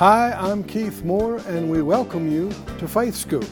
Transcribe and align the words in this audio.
Hi, 0.00 0.32
I'm 0.32 0.64
Keith 0.64 1.04
Moore, 1.04 1.36
and 1.46 1.70
we 1.70 1.82
welcome 1.82 2.32
you 2.32 2.50
to 2.78 2.88
Faith 2.88 3.14
School. 3.14 3.44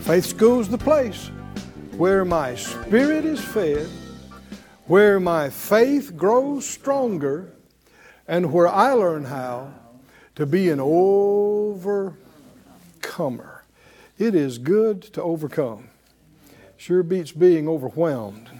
Faith 0.00 0.26
School 0.26 0.60
is 0.60 0.68
the 0.68 0.76
place 0.76 1.30
where 1.96 2.22
my 2.22 2.54
spirit 2.54 3.24
is 3.24 3.42
fed, 3.42 3.88
where 4.84 5.18
my 5.18 5.48
faith 5.48 6.14
grows 6.18 6.68
stronger, 6.68 7.50
and 8.28 8.52
where 8.52 8.68
I 8.68 8.92
learn 8.92 9.24
how 9.24 9.72
to 10.34 10.44
be 10.44 10.68
an 10.68 10.80
overcomer. 10.82 12.14
It 14.18 14.34
is 14.34 14.58
good 14.58 15.00
to 15.00 15.22
overcome. 15.22 15.88
Sure 16.76 17.02
beats 17.02 17.32
being 17.32 17.70
overwhelmed 17.70 18.50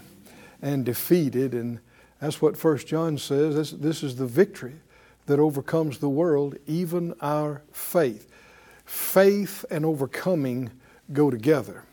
and 0.62 0.86
defeated, 0.86 1.52
and 1.52 1.80
that's 2.18 2.40
what 2.40 2.56
First 2.56 2.86
John 2.86 3.18
says. 3.18 3.56
This, 3.56 3.72
this 3.72 4.02
is 4.02 4.16
the 4.16 4.24
victory 4.24 4.76
that 5.26 5.38
overcomes 5.38 5.98
the 5.98 6.08
world, 6.08 6.56
even 6.66 7.14
our 7.20 7.62
faith. 7.72 8.30
Faith 8.84 9.64
and 9.70 9.84
overcoming 9.84 10.70
go 11.12 11.30
together. 11.30 11.84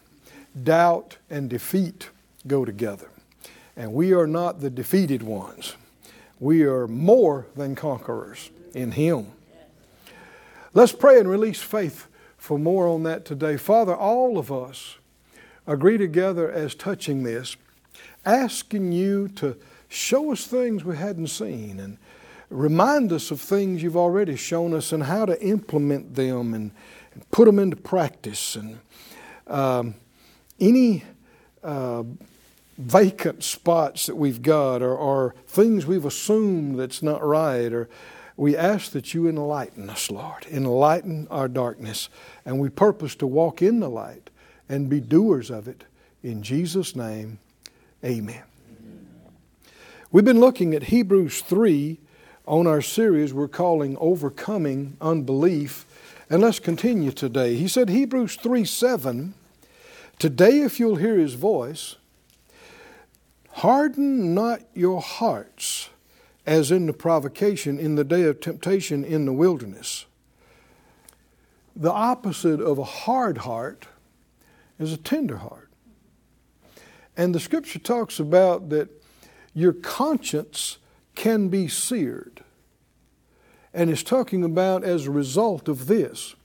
Doubt 0.61 1.17
and 1.29 1.49
defeat 1.49 2.09
go 2.45 2.63
together. 2.63 3.09
And 3.75 3.93
we 3.93 4.13
are 4.13 4.27
not 4.27 4.61
the 4.61 4.69
defeated 4.69 5.23
ones. 5.23 5.75
We 6.39 6.63
are 6.63 6.87
more 6.87 7.47
than 7.55 7.75
conquerors 7.75 8.51
in 8.73 8.91
Him. 8.91 9.27
Let's 10.73 10.91
pray 10.91 11.19
and 11.19 11.29
release 11.29 11.61
faith 11.61 12.07
for 12.37 12.59
more 12.59 12.87
on 12.87 13.03
that 13.03 13.25
today. 13.25 13.57
Father, 13.57 13.95
all 13.95 14.37
of 14.37 14.51
us 14.51 14.97
agree 15.65 15.97
together 15.97 16.51
as 16.51 16.75
touching 16.75 17.23
this, 17.23 17.55
asking 18.25 18.91
you 18.91 19.27
to 19.29 19.55
show 19.87 20.31
us 20.31 20.45
things 20.45 20.83
we 20.83 20.97
hadn't 20.97 21.27
seen 21.27 21.79
and 21.79 21.97
remind 22.53 23.11
us 23.11 23.31
of 23.31 23.41
things 23.41 23.81
you've 23.81 23.97
already 23.97 24.35
shown 24.35 24.73
us 24.73 24.91
and 24.91 25.03
how 25.03 25.25
to 25.25 25.41
implement 25.41 26.15
them 26.15 26.53
and, 26.53 26.71
put 27.29 27.45
them 27.45 27.59
into 27.59 27.75
practice. 27.75 28.55
And 28.55 28.79
um, 29.45 29.93
any 30.59 31.03
uh, 31.63 32.03
vacant 32.75 33.43
spots 33.43 34.07
that 34.07 34.15
we've 34.15 34.41
got 34.41 34.81
or, 34.81 34.95
or 34.95 35.35
things 35.45 35.85
we've 35.85 36.05
assumed 36.05 36.79
that's 36.79 37.03
not 37.03 37.23
right, 37.23 37.71
or 37.71 37.87
we 38.35 38.57
ask 38.57 38.91
that 38.93 39.13
you 39.13 39.27
enlighten 39.27 39.91
us, 39.91 40.09
Lord, 40.09 40.47
enlighten 40.49 41.27
our 41.29 41.47
darkness, 41.47 42.09
and 42.45 42.59
we 42.59 42.69
purpose 42.69 43.13
to 43.17 43.27
walk 43.27 43.61
in 43.61 43.79
the 43.79 43.89
light 43.89 44.31
and 44.67 44.89
be 44.89 44.99
doers 44.99 45.51
of 45.51 45.67
it. 45.67 45.83
In 46.23 46.41
Jesus' 46.41 46.95
name, 46.95 47.37
amen. 48.03 48.41
We've 50.11 50.25
been 50.25 50.39
looking 50.39 50.73
at 50.73 50.83
Hebrews 50.83 51.41
3 51.41 51.99
on 52.45 52.67
our 52.67 52.81
series 52.81 53.33
we're 53.33 53.47
calling 53.47 53.97
Overcoming 53.97 54.97
Unbelief. 54.99 55.85
And 56.29 56.41
let's 56.41 56.59
continue 56.59 57.11
today. 57.11 57.55
He 57.55 57.67
said, 57.67 57.89
Hebrews 57.89 58.35
3 58.35 58.65
7, 58.65 59.33
Today, 60.19 60.59
if 60.59 60.79
you'll 60.79 60.97
hear 60.97 61.17
his 61.17 61.33
voice, 61.33 61.95
harden 63.49 64.33
not 64.33 64.61
your 64.73 65.01
hearts 65.01 65.89
as 66.45 66.71
in 66.71 66.85
the 66.85 66.93
provocation 66.93 67.79
in 67.79 67.95
the 67.95 68.03
day 68.03 68.23
of 68.23 68.41
temptation 68.41 69.03
in 69.03 69.25
the 69.25 69.33
wilderness. 69.33 70.05
The 71.75 71.91
opposite 71.91 72.61
of 72.61 72.77
a 72.77 72.83
hard 72.83 73.39
heart 73.39 73.87
is 74.79 74.91
a 74.91 74.97
tender 74.97 75.37
heart. 75.37 75.69
And 77.15 77.33
the 77.33 77.39
scripture 77.39 77.79
talks 77.79 78.19
about 78.19 78.69
that 78.69 78.89
your 79.53 79.73
conscience 79.73 80.77
can 81.15 81.49
be 81.49 81.67
seared. 81.67 82.43
And 83.73 83.89
it's 83.89 84.03
talking 84.03 84.43
about 84.43 84.83
as 84.83 85.07
a 85.07 85.11
result 85.11 85.67
of 85.67 85.87
this. 85.87 86.35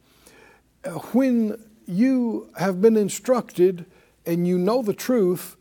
When 1.12 1.62
you 1.86 2.50
have 2.56 2.80
been 2.80 2.96
instructed 2.96 3.86
and 4.24 4.46
you 4.46 4.58
know 4.58 4.82
the 4.82 4.94
truth, 4.94 5.56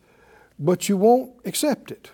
but 0.60 0.90
you 0.90 0.98
won't 0.98 1.32
accept 1.46 1.92
it, 1.92 2.12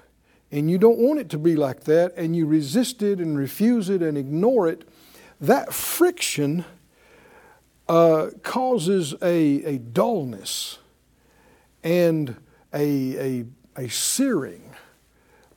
and 0.52 0.70
you 0.70 0.78
don't 0.78 1.00
want 1.00 1.20
it 1.20 1.30
to 1.30 1.38
be 1.38 1.56
like 1.56 1.86
that, 1.86 2.14
and 2.16 2.36
you 2.36 2.46
resist 2.46 3.02
it 3.02 3.20
and 3.20 3.38
refuse 3.38 3.90
it 3.90 4.02
and 4.02 4.18
ignore 4.18 4.68
it, 4.68 4.88
that 5.40 5.74
friction 5.74 6.66
uh, 7.90 8.28
causes 8.44 9.14
a, 9.22 9.64
a 9.64 9.78
dullness 9.78 10.80
and 11.84 12.36
a, 12.74 13.18
a, 13.18 13.46
a 13.76 13.90
searing 13.90 14.73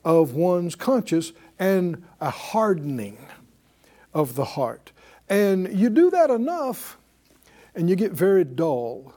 of 0.06 0.34
one's 0.34 0.76
conscience 0.76 1.32
and 1.58 2.02
a 2.20 2.30
hardening 2.30 3.18
of 4.14 4.36
the 4.36 4.44
heart. 4.44 4.92
And 5.28 5.76
you 5.76 5.90
do 5.90 6.10
that 6.10 6.30
enough, 6.30 6.96
and 7.74 7.90
you 7.90 7.96
get 7.96 8.12
very 8.12 8.44
dull. 8.44 9.14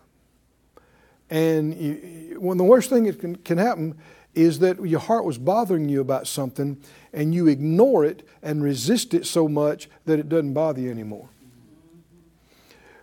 And 1.30 1.76
you, 1.76 2.38
when 2.40 2.58
the 2.58 2.64
worst 2.64 2.90
thing 2.90 3.04
that 3.04 3.20
can, 3.20 3.36
can 3.36 3.60
happen 3.60 4.00
is 4.34 4.58
that 4.60 4.84
your 4.84 5.00
heart 5.00 5.26
was 5.26 5.38
bothering 5.38 5.90
you 5.90 6.02
about 6.02 6.26
something, 6.26 6.82
and 7.14 7.36
you 7.36 7.46
ignore 7.46 8.04
it 8.04 8.28
and 8.42 8.64
resist 8.64 9.14
it 9.14 9.28
so 9.28 9.48
much 9.48 9.90
that 10.06 10.18
it 10.18 10.28
doesn't 10.28 10.56
bother 10.56 10.82
you 10.82 10.90
anymore. 10.90 11.30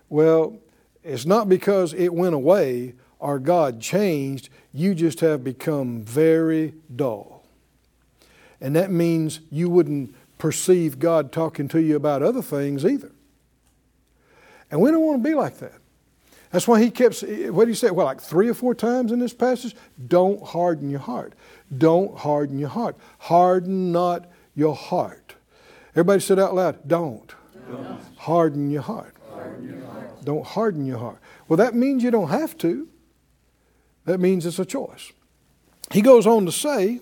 Well, 0.08 0.58
it's 1.04 1.24
not 1.24 1.48
because 1.48 1.94
it 1.94 2.12
went 2.12 2.34
away 2.34 2.94
or 3.20 3.38
God 3.38 3.80
changed, 3.80 4.48
you 4.72 4.92
just 4.92 5.20
have 5.20 5.44
become 5.44 6.02
very 6.02 6.74
dull. 6.94 7.35
And 8.60 8.74
that 8.76 8.90
means 8.90 9.40
you 9.50 9.68
wouldn't 9.68 10.14
perceive 10.38 10.98
God 10.98 11.32
talking 11.32 11.68
to 11.68 11.80
you 11.80 11.96
about 11.96 12.22
other 12.22 12.42
things 12.42 12.84
either. 12.84 13.12
And 14.70 14.80
we 14.80 14.90
don't 14.90 15.04
want 15.04 15.22
to 15.22 15.28
be 15.28 15.34
like 15.34 15.58
that. 15.58 15.74
That's 16.50 16.66
why 16.66 16.80
he 16.80 16.90
kept, 16.90 17.22
what 17.22 17.64
did 17.64 17.68
he 17.68 17.74
say? 17.74 17.90
Well, 17.90 18.06
like 18.06 18.20
three 18.20 18.48
or 18.48 18.54
four 18.54 18.74
times 18.74 19.12
in 19.12 19.18
this 19.18 19.34
passage? 19.34 19.74
Don't 20.06 20.42
harden 20.42 20.90
your 20.90 21.00
heart. 21.00 21.34
Don't 21.76 22.16
harden 22.16 22.58
your 22.58 22.68
heart. 22.68 22.96
Harden 23.18 23.92
not 23.92 24.30
your 24.54 24.74
heart. 24.74 25.34
Everybody 25.90 26.20
said 26.20 26.38
out 26.38 26.54
loud, 26.54 26.86
don't. 26.86 27.34
don't. 27.68 28.00
Harden 28.16 28.70
your 28.70 28.82
heart. 28.82 29.14
Harden 29.32 29.68
your 29.68 29.86
heart. 29.86 30.24
Don't 30.24 30.46
harden 30.46 30.86
your 30.86 30.98
heart. 30.98 31.18
Well, 31.48 31.56
that 31.56 31.74
means 31.74 32.02
you 32.02 32.10
don't 32.10 32.28
have 32.28 32.56
to. 32.58 32.88
That 34.04 34.20
means 34.20 34.46
it's 34.46 34.58
a 34.58 34.64
choice. 34.64 35.12
He 35.90 36.00
goes 36.00 36.26
on 36.26 36.46
to 36.46 36.52
say, 36.52 37.00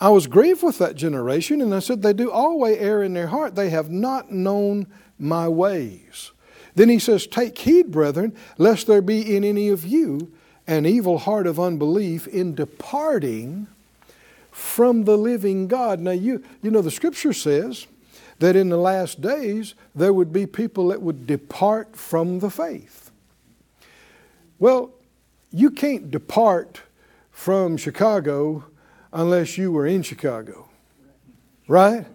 I 0.00 0.10
was 0.10 0.26
grieved 0.26 0.62
with 0.62 0.78
that 0.78 0.94
generation, 0.94 1.62
and 1.62 1.74
I 1.74 1.78
said, 1.78 2.02
They 2.02 2.12
do 2.12 2.30
always 2.30 2.76
err 2.78 3.02
in 3.02 3.14
their 3.14 3.28
heart. 3.28 3.54
They 3.54 3.70
have 3.70 3.90
not 3.90 4.30
known 4.30 4.86
my 5.18 5.48
ways. 5.48 6.32
Then 6.74 6.90
he 6.90 6.98
says, 6.98 7.26
Take 7.26 7.56
heed, 7.58 7.90
brethren, 7.90 8.36
lest 8.58 8.86
there 8.86 9.00
be 9.00 9.36
in 9.36 9.42
any 9.44 9.68
of 9.68 9.84
you 9.84 10.32
an 10.66 10.84
evil 10.84 11.18
heart 11.18 11.46
of 11.46 11.60
unbelief 11.60 12.26
in 12.26 12.54
departing 12.54 13.68
from 14.50 15.04
the 15.04 15.16
living 15.16 15.68
God. 15.68 16.00
Now, 16.00 16.10
you, 16.10 16.42
you 16.62 16.70
know, 16.70 16.82
the 16.82 16.90
scripture 16.90 17.32
says 17.32 17.86
that 18.38 18.56
in 18.56 18.68
the 18.68 18.76
last 18.76 19.20
days 19.20 19.74
there 19.94 20.12
would 20.12 20.32
be 20.32 20.46
people 20.46 20.88
that 20.88 21.00
would 21.00 21.26
depart 21.26 21.96
from 21.96 22.40
the 22.40 22.50
faith. 22.50 23.10
Well, 24.58 24.90
you 25.50 25.70
can't 25.70 26.10
depart 26.10 26.80
from 27.30 27.76
Chicago 27.76 28.64
unless 29.16 29.56
you 29.56 29.72
were 29.72 29.86
in 29.86 30.02
Chicago. 30.02 30.68
Right? 31.66 32.06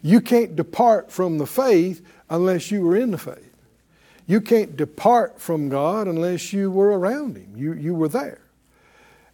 You 0.00 0.20
can't 0.20 0.54
depart 0.54 1.10
from 1.10 1.38
the 1.38 1.46
faith 1.46 2.00
unless 2.30 2.70
you 2.70 2.82
were 2.82 2.96
in 2.96 3.10
the 3.10 3.18
faith. 3.18 3.52
You 4.26 4.40
can't 4.40 4.76
depart 4.76 5.40
from 5.40 5.68
God 5.68 6.06
unless 6.06 6.52
you 6.52 6.70
were 6.70 6.96
around 6.96 7.36
Him. 7.36 7.54
You, 7.56 7.72
you 7.72 7.94
were 7.94 8.08
there. 8.08 8.40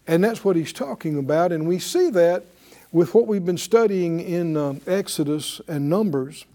And 0.07 0.25
that's 0.25 0.43
what 0.45 0.57
He's 0.57 0.73
talking 0.73 1.19
about. 1.19 1.53
And 1.53 1.69
we 1.69 1.79
see 1.79 2.09
that 2.11 2.45
with 2.91 3.15
what 3.15 3.27
we've 3.27 3.45
been 3.45 3.59
studying 3.59 4.21
in 4.21 4.57
um, 4.57 4.81
Exodus 4.87 5.61
and 5.69 5.91
Numbers, 5.91 6.47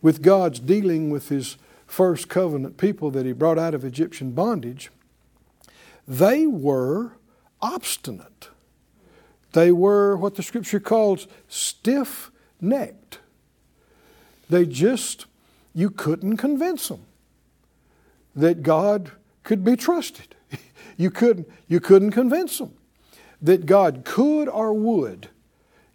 with 0.00 0.20
God's 0.20 0.58
dealing 0.58 1.10
with 1.10 1.28
His 1.28 1.56
first 1.86 2.28
covenant 2.28 2.76
people 2.76 3.12
that 3.12 3.24
He 3.24 3.32
brought 3.32 3.58
out 3.58 3.74
of 3.74 3.84
Egyptian 3.84 4.32
bondage. 4.32 4.90
They 6.08 6.48
were 6.48 7.12
obstinate. 7.60 8.48
They 9.52 9.72
were 9.72 10.16
what 10.16 10.34
the 10.34 10.42
scripture 10.42 10.80
calls 10.80 11.26
stiff 11.48 12.30
necked. 12.60 13.18
They 14.48 14.66
just, 14.66 15.26
you 15.74 15.90
couldn't 15.90 16.36
convince 16.38 16.88
them. 16.88 17.04
that 18.34 18.62
God 18.62 19.12
could 19.42 19.64
be 19.64 19.76
trusted. 19.76 20.34
You 20.98 21.10
couldn't, 21.10 21.48
you 21.68 21.80
couldn't 21.80 22.10
convince 22.10 22.58
them 22.58 22.74
that 23.40 23.64
God 23.66 24.04
could 24.04 24.46
or 24.48 24.74
would 24.74 25.30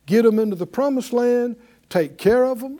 get 0.07 0.23
them 0.23 0.39
into 0.39 0.55
the 0.55 0.65
promised 0.65 1.13
land, 1.13 1.55
take 1.87 2.17
care 2.17 2.45
of 2.45 2.59
them. 2.59 2.79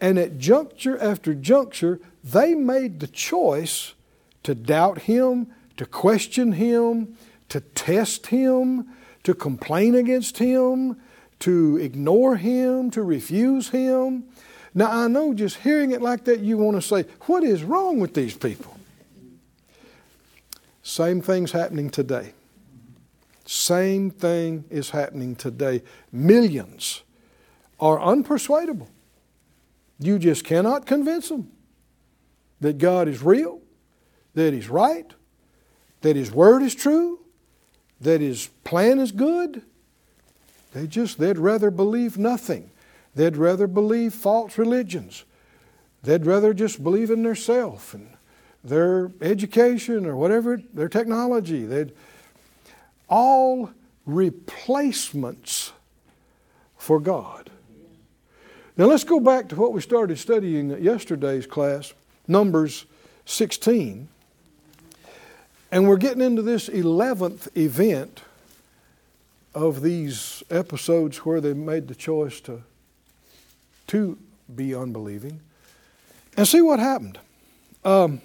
And 0.00 0.18
at 0.18 0.38
juncture 0.38 0.98
after 0.98 1.34
juncture, 1.34 2.00
they 2.24 2.54
made 2.54 3.00
the 3.00 3.06
choice 3.06 3.94
to 4.42 4.54
doubt 4.54 5.02
Him, 5.02 5.48
to 5.76 5.86
question 5.86 6.52
Him, 6.52 7.16
to 7.48 7.60
test 7.60 8.28
Him, 8.28 8.88
to 9.28 9.34
complain 9.34 9.94
against 9.94 10.38
Him, 10.38 10.96
to 11.40 11.76
ignore 11.76 12.36
Him, 12.36 12.90
to 12.92 13.02
refuse 13.02 13.68
Him. 13.68 14.24
Now, 14.72 14.90
I 14.90 15.06
know 15.06 15.34
just 15.34 15.58
hearing 15.58 15.90
it 15.90 16.00
like 16.00 16.24
that, 16.24 16.40
you 16.40 16.56
want 16.56 16.78
to 16.78 16.80
say, 16.80 17.02
What 17.26 17.44
is 17.44 17.62
wrong 17.62 18.00
with 18.00 18.14
these 18.14 18.34
people? 18.34 18.78
Same 20.82 21.20
thing's 21.20 21.52
happening 21.52 21.90
today. 21.90 22.32
Same 23.44 24.10
thing 24.10 24.64
is 24.70 24.88
happening 24.88 25.36
today. 25.36 25.82
Millions 26.10 27.02
are 27.78 27.98
unpersuadable. 27.98 28.88
You 29.98 30.18
just 30.18 30.42
cannot 30.42 30.86
convince 30.86 31.28
them 31.28 31.52
that 32.60 32.78
God 32.78 33.08
is 33.08 33.22
real, 33.22 33.60
that 34.32 34.54
He's 34.54 34.70
right, 34.70 35.12
that 36.00 36.16
His 36.16 36.32
Word 36.32 36.62
is 36.62 36.74
true, 36.74 37.18
that 38.00 38.20
His 38.20 38.48
plan 38.64 38.98
is 38.98 39.12
good. 39.12 39.62
They 40.72 40.86
just, 40.86 41.18
they'd 41.18 41.38
rather 41.38 41.70
believe 41.70 42.18
nothing. 42.18 42.70
They'd 43.14 43.36
rather 43.36 43.66
believe 43.66 44.14
false 44.14 44.58
religions. 44.58 45.24
They'd 46.02 46.26
rather 46.26 46.54
just 46.54 46.82
believe 46.82 47.10
in 47.10 47.22
theirself 47.22 47.94
and 47.94 48.10
their 48.62 49.10
education 49.20 50.06
or 50.06 50.16
whatever, 50.16 50.62
their 50.72 50.88
technology. 50.88 51.64
They'd 51.64 51.92
all 53.08 53.70
replacements 54.06 55.72
for 56.76 57.00
God. 57.00 57.50
Now 58.76 58.86
let's 58.86 59.04
go 59.04 59.18
back 59.18 59.48
to 59.48 59.56
what 59.56 59.72
we 59.72 59.80
started 59.80 60.18
studying 60.18 60.70
yesterday's 60.82 61.46
class, 61.46 61.94
Numbers 62.28 62.86
16. 63.24 64.08
And 65.70 65.88
we're 65.88 65.96
getting 65.98 66.22
into 66.22 66.42
this 66.42 66.68
11th 66.68 67.56
event 67.56 68.22
of 69.54 69.82
these 69.82 70.42
episodes 70.50 71.18
where 71.18 71.40
they 71.40 71.52
made 71.52 71.88
the 71.88 71.94
choice 71.94 72.40
to, 72.40 72.62
to 73.88 74.18
be 74.54 74.74
unbelieving. 74.74 75.40
And 76.36 76.46
see 76.46 76.62
what 76.62 76.78
happened. 76.78 77.18
Um, 77.84 78.20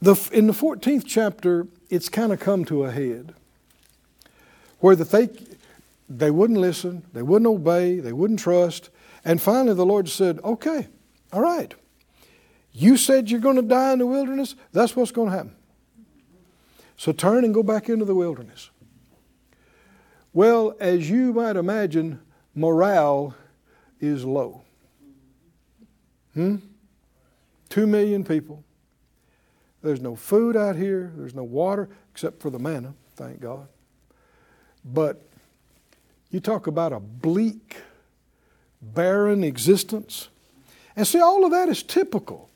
the, 0.00 0.16
in 0.32 0.46
the 0.46 0.52
14th 0.52 1.04
chapter, 1.06 1.66
it's 1.90 2.08
kind 2.08 2.32
of 2.32 2.40
come 2.40 2.64
to 2.66 2.84
a 2.84 2.90
head 2.90 3.34
where 4.78 4.96
that 4.96 5.10
they, 5.10 5.28
they 6.08 6.30
wouldn't 6.30 6.58
listen, 6.58 7.02
they 7.12 7.22
wouldn't 7.22 7.48
obey, 7.48 8.00
they 8.00 8.12
wouldn't 8.12 8.40
trust. 8.40 8.88
And 9.24 9.42
finally, 9.42 9.74
the 9.74 9.84
Lord 9.84 10.08
said, 10.08 10.40
Okay, 10.42 10.86
all 11.32 11.42
right. 11.42 11.74
You 12.72 12.96
said 12.96 13.30
you're 13.30 13.40
going 13.40 13.56
to 13.56 13.62
die 13.62 13.92
in 13.92 13.98
the 13.98 14.06
wilderness. 14.06 14.54
That's 14.72 14.94
what's 14.94 15.10
going 15.10 15.30
to 15.30 15.36
happen. 15.36 15.56
So 16.96 17.12
turn 17.12 17.44
and 17.44 17.54
go 17.54 17.62
back 17.62 17.88
into 17.88 18.04
the 18.04 18.14
wilderness. 18.14 18.70
Well, 20.32 20.76
as 20.78 21.10
you 21.10 21.32
might 21.32 21.56
imagine, 21.56 22.20
morale 22.54 23.34
is 24.00 24.24
low. 24.24 24.62
Hmm? 26.34 26.56
Two 27.68 27.86
million 27.86 28.22
people. 28.22 28.64
There's 29.82 30.00
no 30.00 30.14
food 30.14 30.56
out 30.56 30.76
here, 30.76 31.10
there's 31.16 31.34
no 31.34 31.42
water 31.42 31.88
except 32.12 32.42
for 32.42 32.50
the 32.50 32.58
manna, 32.58 32.94
thank 33.16 33.40
God. 33.40 33.66
But 34.84 35.26
you 36.30 36.38
talk 36.38 36.66
about 36.66 36.92
a 36.92 37.00
bleak, 37.00 37.78
barren 38.82 39.42
existence. 39.42 40.28
And 40.94 41.06
see, 41.06 41.20
all 41.20 41.44
of 41.44 41.50
that 41.52 41.68
is 41.68 41.82
typical. 41.82 42.49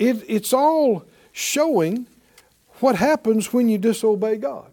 It, 0.00 0.24
it's 0.26 0.54
all 0.54 1.04
showing 1.30 2.06
what 2.80 2.96
happens 2.96 3.52
when 3.52 3.68
you 3.68 3.76
disobey 3.76 4.38
God. 4.38 4.72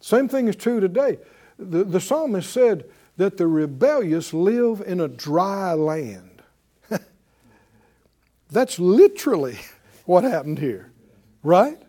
Same 0.00 0.28
thing 0.28 0.48
is 0.48 0.54
true 0.54 0.80
today. 0.80 1.18
The, 1.58 1.82
the 1.82 2.00
psalmist 2.00 2.52
said 2.52 2.84
that 3.16 3.38
the 3.38 3.46
rebellious 3.46 4.34
live 4.34 4.82
in 4.86 5.00
a 5.00 5.08
dry 5.08 5.72
land. 5.72 6.42
That's 8.50 8.78
literally 8.78 9.58
what 10.04 10.24
happened 10.24 10.58
here, 10.58 10.92
right? 11.42 11.80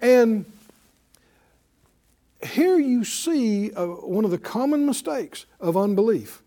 And 0.00 0.46
here 2.42 2.78
you 2.78 3.04
see 3.04 3.72
uh, 3.72 3.86
one 3.86 4.24
of 4.24 4.30
the 4.30 4.38
common 4.38 4.86
mistakes 4.86 5.44
of 5.60 5.76
unbelief 5.76 6.42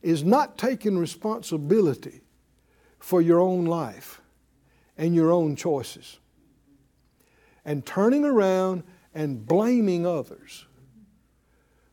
is 0.00 0.24
not 0.24 0.56
taking 0.56 0.96
responsibility 0.96 2.22
for 3.04 3.20
your 3.20 3.38
own 3.38 3.66
life 3.66 4.22
and 4.96 5.14
your 5.14 5.30
own 5.30 5.54
choices 5.54 6.18
and 7.62 7.84
turning 7.84 8.24
around 8.24 8.82
and 9.14 9.46
blaming 9.46 10.06
others 10.06 10.64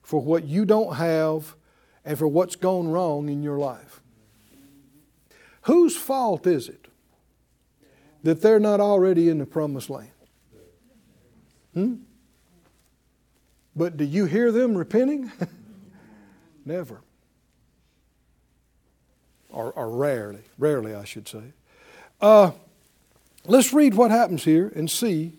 for 0.02 0.22
what 0.22 0.46
you 0.46 0.64
don't 0.64 0.96
have 0.96 1.54
and 2.06 2.18
for 2.18 2.30
what's 2.30 2.56
gone 2.56 2.88
wrong 2.88 3.28
in 3.28 3.44
your 3.44 3.58
life. 3.58 4.02
Whose 5.64 5.98
fault 5.98 6.48
is 6.48 6.70
it 6.70 6.88
that 8.24 8.42
they're 8.42 8.58
not 8.58 8.80
already 8.80 9.28
in 9.28 9.38
the 9.38 9.46
promised 9.46 9.90
land? 9.90 10.12
Hmm? 11.74 11.96
But 13.76 13.98
do 13.98 14.06
you 14.06 14.24
hear 14.24 14.50
them 14.54 14.78
repenting? 14.78 15.30
Never. 16.66 17.02
Or, 19.52 19.72
or, 19.74 19.90
rarely. 19.90 20.42
Rarely, 20.58 20.96
I 20.96 21.04
should 21.04 21.28
say. 21.28 21.54
Uh, 22.22 22.52
let's 23.46 23.74
read 23.74 23.94
what 23.96 24.12
happens 24.12 24.44
here 24.44 24.72
and 24.76 24.90
see. 24.90 25.38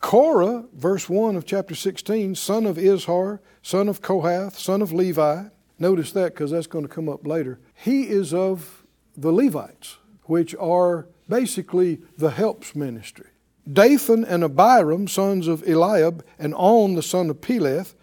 Korah, 0.00 0.64
verse 0.74 1.08
1 1.08 1.36
of 1.36 1.46
chapter 1.46 1.74
16, 1.74 2.34
son 2.34 2.66
of 2.66 2.76
Izhar, 2.76 3.38
son 3.62 3.88
of 3.88 4.00
Kohath, 4.00 4.58
son 4.58 4.82
of 4.82 4.92
Levi. 4.92 5.44
Notice 5.78 6.12
that 6.12 6.34
because 6.34 6.50
that's 6.50 6.66
going 6.66 6.86
to 6.86 6.92
come 6.92 7.08
up 7.08 7.26
later. 7.26 7.58
He 7.74 8.08
is 8.08 8.32
of 8.32 8.84
the 9.16 9.32
Levites, 9.32 9.98
which 10.24 10.54
are 10.56 11.06
basically 11.28 12.00
the 12.16 12.30
helps 12.30 12.74
ministry. 12.74 13.28
Dathan 13.70 14.24
and 14.24 14.42
Abiram, 14.42 15.06
sons 15.06 15.46
of 15.46 15.62
Eliab, 15.68 16.24
and 16.38 16.54
On, 16.54 16.94
the 16.94 17.02
son 17.02 17.30
of 17.30 17.40
Peleth, 17.40 17.94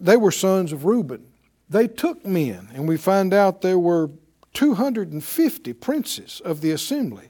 they 0.00 0.16
were 0.16 0.32
sons 0.32 0.72
of 0.72 0.84
Reuben. 0.84 1.24
They 1.68 1.86
took 1.86 2.26
men, 2.26 2.68
and 2.74 2.88
we 2.88 2.96
find 2.96 3.32
out 3.32 3.62
there 3.62 3.78
were 3.78 4.10
250 4.54 5.72
princes 5.74 6.40
of 6.44 6.60
the 6.60 6.70
assembly, 6.70 7.28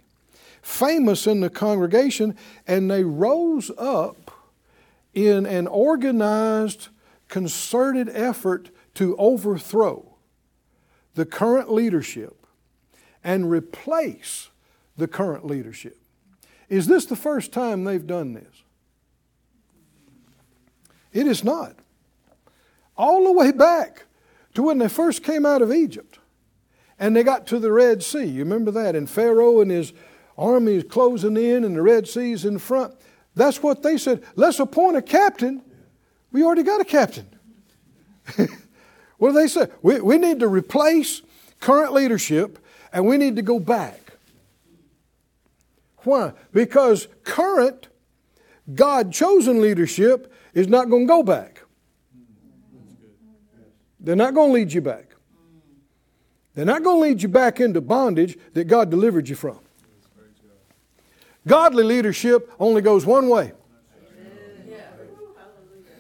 famous 0.60 1.26
in 1.26 1.40
the 1.40 1.50
congregation, 1.50 2.36
and 2.66 2.90
they 2.90 3.04
rose 3.04 3.70
up 3.78 4.30
in 5.14 5.46
an 5.46 5.66
organized, 5.66 6.88
concerted 7.28 8.08
effort 8.12 8.70
to 8.94 9.16
overthrow 9.16 10.16
the 11.14 11.26
current 11.26 11.70
leadership 11.72 12.46
and 13.22 13.50
replace 13.50 14.50
the 14.96 15.08
current 15.08 15.46
leadership. 15.46 15.98
Is 16.68 16.86
this 16.86 17.04
the 17.04 17.16
first 17.16 17.52
time 17.52 17.84
they've 17.84 18.06
done 18.06 18.34
this? 18.34 18.62
It 21.12 21.26
is 21.26 21.44
not. 21.44 21.76
All 22.96 23.24
the 23.24 23.32
way 23.32 23.52
back 23.52 24.04
to 24.54 24.62
when 24.62 24.78
they 24.78 24.88
first 24.88 25.22
came 25.22 25.44
out 25.44 25.62
of 25.62 25.72
Egypt 25.72 26.18
and 27.02 27.16
they 27.16 27.24
got 27.24 27.48
to 27.48 27.58
the 27.58 27.72
Red 27.72 28.00
Sea. 28.00 28.24
You 28.24 28.44
remember 28.44 28.70
that? 28.70 28.94
And 28.94 29.10
Pharaoh 29.10 29.60
and 29.60 29.72
his 29.72 29.92
army 30.38 30.76
is 30.76 30.84
closing 30.84 31.36
in 31.36 31.64
and 31.64 31.74
the 31.74 31.82
Red 31.82 32.06
Sea's 32.06 32.44
in 32.44 32.60
front. 32.60 32.94
That's 33.34 33.60
what 33.60 33.82
they 33.82 33.98
said. 33.98 34.22
Let's 34.36 34.60
appoint 34.60 34.96
a 34.96 35.02
captain. 35.02 35.62
We 36.30 36.44
already 36.44 36.62
got 36.62 36.80
a 36.80 36.84
captain. 36.84 37.26
what 39.18 39.30
do 39.30 39.32
they 39.32 39.48
say? 39.48 39.66
We, 39.82 40.00
we 40.00 40.16
need 40.16 40.38
to 40.40 40.46
replace 40.46 41.22
current 41.58 41.92
leadership 41.92 42.60
and 42.92 43.04
we 43.04 43.16
need 43.16 43.34
to 43.34 43.42
go 43.42 43.58
back. 43.58 44.12
Why? 46.04 46.34
Because 46.52 47.08
current 47.24 47.88
God 48.72 49.12
chosen 49.12 49.60
leadership 49.60 50.32
is 50.54 50.68
not 50.68 50.88
going 50.88 51.08
to 51.08 51.12
go 51.12 51.24
back. 51.24 51.62
They're 53.98 54.14
not 54.14 54.34
going 54.34 54.50
to 54.50 54.54
lead 54.54 54.72
you 54.72 54.82
back. 54.82 55.11
They're 56.54 56.64
not 56.64 56.82
going 56.82 56.96
to 56.96 57.08
lead 57.08 57.22
you 57.22 57.28
back 57.28 57.60
into 57.60 57.80
bondage 57.80 58.38
that 58.52 58.64
God 58.64 58.90
delivered 58.90 59.28
you 59.28 59.36
from. 59.36 59.58
Godly 61.46 61.82
leadership 61.82 62.52
only 62.60 62.82
goes 62.82 63.04
one 63.04 63.28
way. 63.28 63.52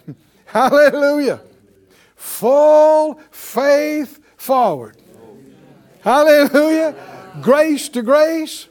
Hallelujah. 0.44 1.40
Full 2.16 3.20
faith 3.30 4.20
forward. 4.36 4.96
Hallelujah. 6.02 6.94
Grace 7.40 7.88
to 7.90 8.02
grace, 8.02 8.68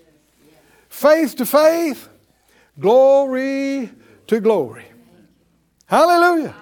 faith 0.87 1.35
to 1.37 1.45
faith, 1.45 2.07
glory 2.79 3.89
to 4.27 4.39
glory. 4.39 4.85
Hallelujah. 5.87 6.55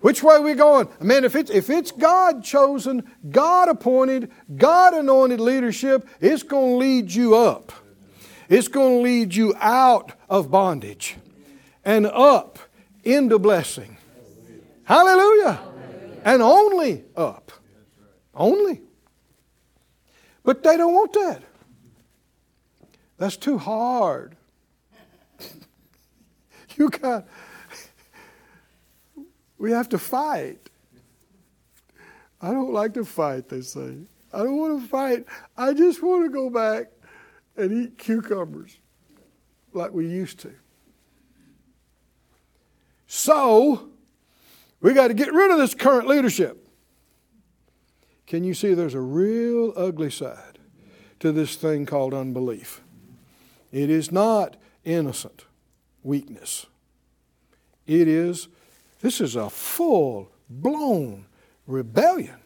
Which 0.00 0.22
way 0.22 0.36
are 0.36 0.42
we 0.42 0.54
going? 0.54 0.88
Man, 1.00 1.24
if 1.24 1.36
it's, 1.36 1.50
if 1.50 1.68
it's 1.68 1.92
God 1.92 2.42
chosen, 2.42 3.10
God 3.28 3.68
appointed, 3.68 4.30
God 4.56 4.94
anointed 4.94 5.40
leadership, 5.40 6.08
it's 6.20 6.42
going 6.42 6.72
to 6.72 6.76
lead 6.76 7.12
you 7.12 7.36
up. 7.36 7.72
It's 8.48 8.68
going 8.68 8.98
to 8.98 9.02
lead 9.02 9.34
you 9.34 9.54
out 9.58 10.12
of 10.28 10.50
bondage 10.50 11.16
and 11.84 12.06
up 12.06 12.58
into 13.04 13.38
blessing. 13.38 13.98
Hallelujah. 14.84 15.60
And 16.24 16.42
only 16.42 17.04
up. 17.16 17.52
Only. 18.34 18.80
But 20.42 20.62
they 20.62 20.76
don't 20.76 20.94
want 20.94 21.12
that. 21.12 21.42
That's 23.18 23.36
too 23.36 23.58
hard. 23.58 24.34
you 26.76 26.88
got 26.88 27.26
we 29.60 29.70
have 29.72 29.90
to 29.90 29.98
fight. 29.98 30.70
I 32.40 32.50
don't 32.50 32.72
like 32.72 32.94
to 32.94 33.04
fight, 33.04 33.50
they 33.50 33.60
say. 33.60 33.98
I 34.32 34.38
don't 34.38 34.56
want 34.56 34.80
to 34.82 34.88
fight. 34.88 35.26
I 35.56 35.74
just 35.74 36.02
want 36.02 36.24
to 36.24 36.30
go 36.30 36.48
back 36.48 36.86
and 37.56 37.70
eat 37.70 37.98
cucumbers 37.98 38.78
like 39.74 39.92
we 39.92 40.08
used 40.08 40.38
to. 40.40 40.52
So, 43.06 43.90
we 44.80 44.94
got 44.94 45.08
to 45.08 45.14
get 45.14 45.32
rid 45.32 45.50
of 45.50 45.58
this 45.58 45.74
current 45.74 46.08
leadership. 46.08 46.66
Can 48.26 48.44
you 48.44 48.54
see 48.54 48.72
there's 48.72 48.94
a 48.94 49.00
real 49.00 49.74
ugly 49.76 50.10
side 50.10 50.58
to 51.18 51.32
this 51.32 51.56
thing 51.56 51.84
called 51.84 52.14
unbelief? 52.14 52.80
It 53.72 53.90
is 53.90 54.10
not 54.10 54.56
innocent 54.84 55.44
weakness. 56.02 56.64
It 57.86 58.08
is 58.08 58.48
this 59.00 59.20
is 59.20 59.36
a 59.36 59.48
full 59.48 60.30
blown 60.48 61.26
rebellion. 61.66 62.36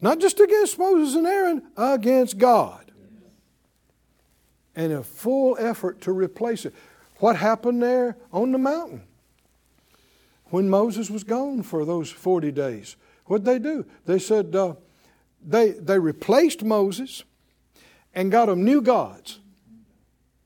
Not 0.00 0.18
just 0.18 0.40
against 0.40 0.78
Moses 0.78 1.14
and 1.14 1.26
Aaron, 1.26 1.62
against 1.76 2.38
God. 2.38 2.90
And 4.74 4.92
a 4.92 5.02
full 5.02 5.56
effort 5.58 6.02
to 6.02 6.12
replace 6.12 6.66
it. 6.66 6.74
What 7.18 7.36
happened 7.36 7.82
there 7.82 8.16
on 8.30 8.52
the 8.52 8.58
mountain? 8.58 9.02
When 10.50 10.68
Moses 10.68 11.10
was 11.10 11.24
gone 11.24 11.62
for 11.62 11.84
those 11.84 12.10
40 12.10 12.52
days, 12.52 12.96
what 13.24 13.42
did 13.42 13.46
they 13.46 13.58
do? 13.58 13.86
They 14.04 14.18
said 14.18 14.54
uh, 14.54 14.74
they, 15.44 15.70
they 15.70 15.98
replaced 15.98 16.62
Moses 16.62 17.24
and 18.14 18.30
got 18.30 18.46
them 18.46 18.64
new 18.64 18.82
gods, 18.82 19.40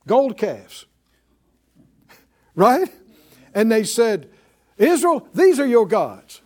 gold 0.06 0.38
calves. 0.38 0.86
right? 2.54 2.88
And 3.52 3.70
they 3.70 3.84
said, 3.84 4.30
Israel, 4.80 5.28
these 5.34 5.60
are 5.60 5.66
your 5.66 5.86
gods 5.86 6.40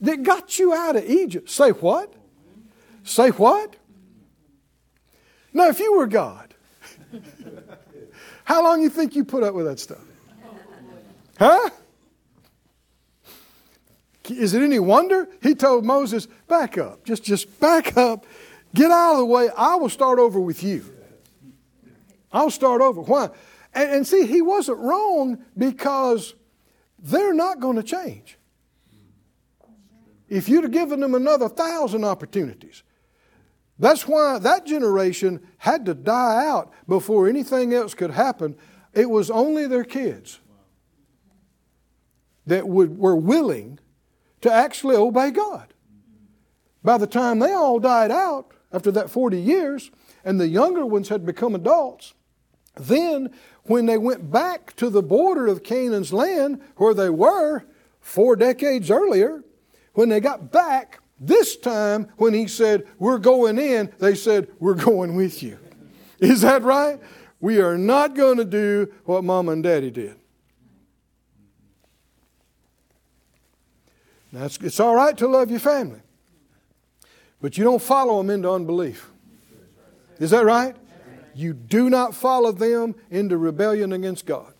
that 0.00 0.22
got 0.24 0.58
you 0.58 0.74
out 0.74 0.96
of 0.96 1.08
Egypt. 1.08 1.48
Say 1.48 1.70
what? 1.70 2.12
Say 3.04 3.30
what? 3.30 3.76
Now, 5.52 5.68
if 5.68 5.78
you 5.78 5.96
were 5.96 6.08
God, 6.08 6.52
how 8.44 8.62
long 8.64 8.82
you 8.82 8.90
think 8.90 9.14
you 9.14 9.24
put 9.24 9.44
up 9.44 9.54
with 9.54 9.66
that 9.66 9.78
stuff? 9.78 10.02
Huh? 11.38 11.70
Is 14.28 14.52
it 14.52 14.62
any 14.62 14.80
wonder? 14.80 15.28
He 15.40 15.54
told 15.54 15.84
Moses, 15.84 16.26
back 16.48 16.76
up. 16.76 17.04
Just, 17.04 17.22
just 17.22 17.60
back 17.60 17.96
up. 17.96 18.26
Get 18.74 18.90
out 18.90 19.12
of 19.12 19.18
the 19.18 19.26
way. 19.26 19.48
I 19.56 19.76
will 19.76 19.88
start 19.88 20.18
over 20.18 20.40
with 20.40 20.62
you. 20.64 20.84
I'll 22.32 22.50
start 22.50 22.80
over. 22.80 23.00
Why? 23.00 23.28
And, 23.72 23.90
and 23.90 24.06
see, 24.06 24.26
he 24.26 24.42
wasn't 24.42 24.78
wrong 24.78 25.44
because 25.56 26.34
they're 27.04 27.34
not 27.34 27.60
going 27.60 27.76
to 27.76 27.82
change. 27.82 28.38
If 30.26 30.48
you'd 30.48 30.64
have 30.64 30.72
given 30.72 31.00
them 31.00 31.14
another 31.14 31.50
thousand 31.50 32.04
opportunities, 32.04 32.82
that's 33.78 34.08
why 34.08 34.38
that 34.38 34.64
generation 34.64 35.46
had 35.58 35.84
to 35.86 35.94
die 35.94 36.46
out 36.46 36.72
before 36.88 37.28
anything 37.28 37.74
else 37.74 37.92
could 37.92 38.10
happen. 38.10 38.56
It 38.94 39.10
was 39.10 39.30
only 39.30 39.66
their 39.66 39.84
kids 39.84 40.40
that 42.46 42.66
would, 42.66 42.96
were 42.98 43.16
willing 43.16 43.78
to 44.40 44.50
actually 44.50 44.96
obey 44.96 45.30
God. 45.30 45.74
By 46.82 46.96
the 46.96 47.06
time 47.06 47.38
they 47.38 47.52
all 47.52 47.78
died 47.78 48.10
out, 48.10 48.52
after 48.72 48.90
that 48.92 49.10
40 49.10 49.38
years, 49.38 49.90
and 50.24 50.40
the 50.40 50.48
younger 50.48 50.86
ones 50.86 51.10
had 51.10 51.26
become 51.26 51.54
adults, 51.54 52.14
then 52.76 53.30
when 53.64 53.86
they 53.86 53.98
went 53.98 54.30
back 54.30 54.74
to 54.76 54.90
the 54.90 55.02
border 55.02 55.46
of 55.46 55.62
Canaan's 55.62 56.12
land 56.12 56.60
where 56.76 56.94
they 56.94 57.10
were 57.10 57.64
four 58.00 58.36
decades 58.36 58.90
earlier, 58.90 59.42
when 59.94 60.08
they 60.08 60.20
got 60.20 60.50
back, 60.52 61.00
this 61.18 61.56
time 61.56 62.08
when 62.16 62.34
he 62.34 62.46
said, 62.46 62.86
We're 62.98 63.18
going 63.18 63.58
in, 63.58 63.92
they 63.98 64.14
said, 64.14 64.48
We're 64.58 64.74
going 64.74 65.14
with 65.14 65.42
you. 65.42 65.58
Is 66.18 66.42
that 66.42 66.62
right? 66.62 67.00
We 67.40 67.60
are 67.60 67.78
not 67.78 68.14
going 68.14 68.38
to 68.38 68.44
do 68.44 68.92
what 69.04 69.24
mom 69.24 69.48
and 69.48 69.62
daddy 69.62 69.90
did. 69.90 70.16
It's 74.32 74.80
all 74.80 74.94
right 74.96 75.16
to 75.18 75.28
love 75.28 75.50
your 75.50 75.60
family, 75.60 76.00
but 77.40 77.56
you 77.56 77.62
don't 77.62 77.82
follow 77.82 78.18
them 78.18 78.30
into 78.30 78.50
unbelief. 78.50 79.10
Is 80.18 80.30
that 80.30 80.44
right? 80.44 80.74
You 81.34 81.52
do 81.52 81.90
not 81.90 82.14
follow 82.14 82.52
them 82.52 82.94
into 83.10 83.36
rebellion 83.36 83.92
against 83.92 84.26
God. 84.26 84.54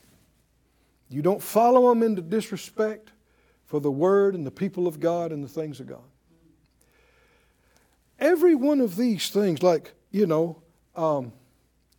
You 1.09 1.23
don't 1.23 1.43
follow 1.43 1.88
them 1.88 2.02
into 2.02 2.23
disrespect 2.23 3.12
for 3.66 3.81
the 3.81 3.90
Word 3.90 4.35
and 4.35 4.47
the 4.47 4.50
people 4.50 4.87
of 4.87 5.00
God 5.00 5.33
and 5.33 5.45
the 5.45 5.49
things 5.49 5.81
of 5.81 5.87
God. 5.87 6.02
Every 8.19 8.54
one 8.54 8.81
of 8.81 8.97
these 8.97 9.31
things, 9.31 9.62
like, 9.62 9.93
you 10.11 10.26
know, 10.26 10.62
um, 10.97 11.33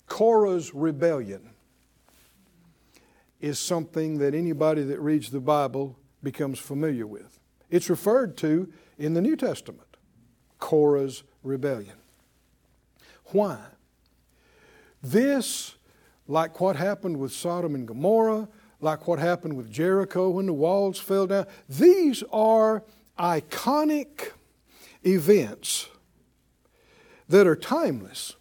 Korah's 0.08 0.74
rebellion, 0.74 1.50
is 3.42 3.60
something 3.60 4.18
that 4.18 4.34
anybody 4.34 4.84
that 4.84 5.00
reads 5.00 5.30
the 5.30 5.40
Bible 5.40 5.98
becomes 6.24 6.58
familiar 6.58 7.06
with. 7.06 7.40
It's 7.70 7.90
referred 7.90 8.38
to 8.38 8.72
in 8.98 9.14
the 9.14 9.22
New 9.22 9.36
Testament 9.36 9.98
Korah's 10.60 11.24
rebellion. 11.44 11.98
Why? 13.26 13.60
This, 15.12 15.76
like 16.28 16.60
what 16.60 16.76
happened 16.76 17.18
with 17.18 17.32
Sodom 17.32 17.76
and 17.76 17.88
Gomorrah, 17.88 18.48
like 18.82 19.08
what 19.08 19.20
happened 19.20 19.56
with 19.56 19.72
Jericho 19.72 20.32
when 20.32 20.48
the 20.48 20.54
walls 20.54 21.00
fell 21.00 21.28
down, 21.28 21.46
these 21.70 22.24
are 22.32 22.84
iconic 23.20 24.32
events 25.06 25.88
that 27.30 27.46
are 27.46 27.56
timeless, 27.56 28.36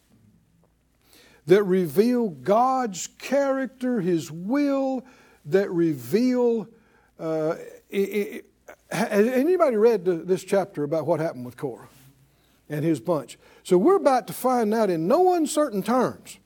that 1.47 1.63
reveal 1.65 2.31
God's 2.31 3.09
character, 3.19 4.01
His 4.01 4.31
will, 4.31 5.05
that 5.45 5.71
reveal. 5.71 6.67
Uh, 7.21 7.57
it, 7.91 7.97
it, 7.99 8.45
has 8.91 9.27
anybody 9.29 9.77
read 9.77 10.05
this 10.05 10.45
chapter 10.45 10.83
about 10.83 11.07
what 11.07 11.21
happened 11.21 11.45
with 11.45 11.57
Korah 11.57 11.89
and 12.69 12.85
his 12.85 13.01
bunch? 13.01 13.39
So 13.63 13.77
we're 13.77 13.97
about 13.97 14.27
to 14.29 14.33
find 14.33 14.73
out 14.73 14.89
in 14.89 15.07
no 15.09 15.35
uncertain 15.35 15.83
terms 15.83 16.39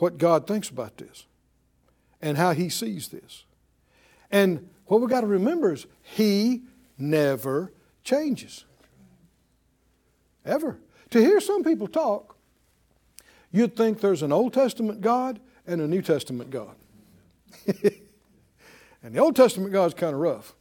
what 0.00 0.16
God 0.16 0.46
thinks 0.46 0.70
about 0.70 0.96
this 0.96 1.26
and 2.20 2.36
how 2.36 2.52
He 2.52 2.68
sees 2.68 3.08
this. 3.08 3.44
And 4.30 4.68
what 4.86 5.00
we've 5.00 5.10
got 5.10 5.20
to 5.20 5.26
remember 5.26 5.72
is 5.72 5.86
He 6.02 6.62
never 6.98 7.72
changes. 8.02 8.64
Ever. 10.44 10.78
To 11.10 11.20
hear 11.20 11.40
some 11.40 11.62
people 11.62 11.86
talk, 11.86 12.36
you'd 13.52 13.76
think 13.76 14.00
there's 14.00 14.22
an 14.22 14.32
Old 14.32 14.54
Testament 14.54 15.00
God 15.02 15.38
and 15.66 15.80
a 15.82 15.86
New 15.86 16.02
Testament 16.02 16.50
God. 16.50 16.74
and 17.66 19.14
the 19.14 19.18
Old 19.18 19.36
Testament 19.36 19.72
God's 19.72 19.94
kind 19.94 20.14
of 20.14 20.20
rough. 20.20 20.54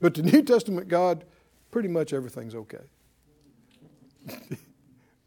But 0.00 0.14
the 0.14 0.22
New 0.22 0.42
Testament 0.42 0.88
God, 0.88 1.24
pretty 1.70 1.88
much 1.88 2.12
everything's 2.12 2.54
okay. 2.54 2.84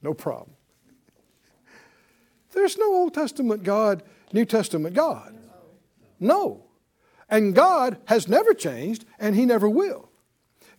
no 0.01 0.13
problem. 0.13 0.56
There's 2.57 2.75
no 2.75 2.91
Old 2.91 3.13
Testament 3.13 3.61
God, 3.61 4.01
New 4.33 4.43
Testament 4.43 4.95
God. 4.95 5.37
No. 6.19 6.65
And 7.29 7.53
God 7.53 7.99
has 8.05 8.27
never 8.27 8.55
changed, 8.55 9.05
and 9.19 9.35
He 9.35 9.45
never 9.45 9.69
will. 9.69 10.09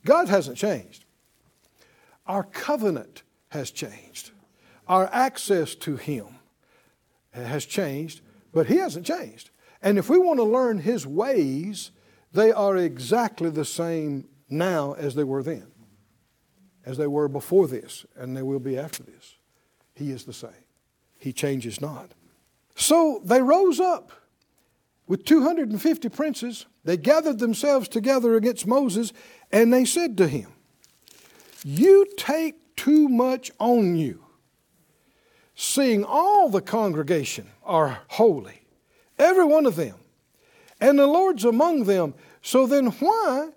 God 0.05 0.29
hasn't 0.29 0.57
changed. 0.59 1.05
Our 2.27 2.43
covenant 2.43 3.23
has 3.51 3.71
changed. 3.71 4.33
Our 4.89 5.09
access 5.13 5.77
to 5.77 5.95
Him 5.95 6.27
has 7.31 7.65
changed, 7.65 8.23
but 8.53 8.67
He 8.67 8.79
hasn't 8.79 9.07
changed. 9.07 9.51
And 9.81 9.99
if 9.99 10.11
we 10.11 10.19
want 10.19 10.41
to 10.41 10.45
learn 10.45 10.79
His 10.79 11.07
ways, 11.07 11.93
they 12.33 12.51
are 12.51 12.77
exactly 12.77 13.51
the 13.51 13.65
same 13.65 14.27
now 14.51 14.95
as 14.95 15.15
they 15.15 15.23
were 15.23 15.45
then. 15.45 15.69
as 16.85 16.97
they 16.97 17.07
were 17.07 17.29
before 17.29 17.69
this, 17.69 18.05
and 18.17 18.37
they 18.37 18.43
will 18.43 18.59
be 18.59 18.77
after 18.77 19.05
this. 19.05 19.37
He 19.95 20.11
is 20.11 20.25
the 20.25 20.33
same. 20.33 20.65
He 21.19 21.33
changes 21.33 21.81
not. 21.81 22.13
So 22.77 23.21
they 23.25 23.43
rose 23.43 23.81
up 23.81 24.13
with 25.09 25.25
250 25.25 26.09
princes. 26.11 26.67
They 26.85 26.97
gathered 26.97 27.41
themselves 27.41 27.89
together 27.89 28.37
against 28.37 28.67
Moses, 28.67 29.13
and 29.51 29.73
they 29.73 29.85
said 29.85 30.17
to 30.19 30.29
him, 30.29 30.53
You 31.65 32.07
take 32.17 32.77
too 32.77 33.09
much 33.09 33.51
on 33.59 33.97
you, 33.97 34.25
seeing 35.57 36.05
all 36.05 36.49
the 36.49 36.61
congregation 36.61 37.49
are 37.65 38.01
holy, 38.09 38.63
every 39.19 39.45
one 39.45 39.67
of 39.67 39.75
them, 39.75 39.97
and 40.81 40.99
the 40.99 41.07
Lord's 41.07 41.45
among 41.45 41.85
them. 41.85 42.15
So 42.43 42.67
then, 42.67 42.87
why 42.87 43.49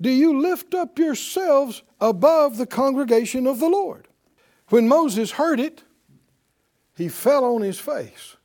do 0.00 0.10
you 0.10 0.40
lift 0.40 0.74
up 0.74 0.98
yourselves 0.98 1.82
above 2.00 2.56
the 2.56 2.66
congregation 2.66 3.46
of 3.46 3.58
the 3.58 3.68
Lord? 3.68 4.06
When 4.68 4.86
Moses 4.86 5.32
heard 5.32 5.58
it, 5.58 5.82
he 7.00 7.08
fell 7.08 7.44
on 7.44 7.62
his 7.62 7.78
face. 7.78 8.36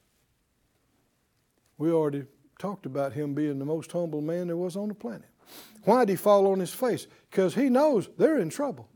We 1.77 1.91
already 1.91 2.23
talked 2.57 2.85
about 2.85 3.13
him 3.13 3.33
being 3.33 3.59
the 3.59 3.65
most 3.65 3.91
humble 3.91 4.21
man 4.21 4.47
there 4.47 4.57
was 4.57 4.75
on 4.75 4.87
the 4.87 4.95
planet. 4.95 5.29
Why 5.83 6.05
did 6.05 6.09
he 6.09 6.15
fall 6.15 6.47
on 6.47 6.59
his 6.59 6.73
face? 6.73 7.07
Because 7.29 7.53
he 7.53 7.69
knows 7.69 8.09
they're 8.17 8.39
in 8.39 8.49
trouble. 8.49 8.89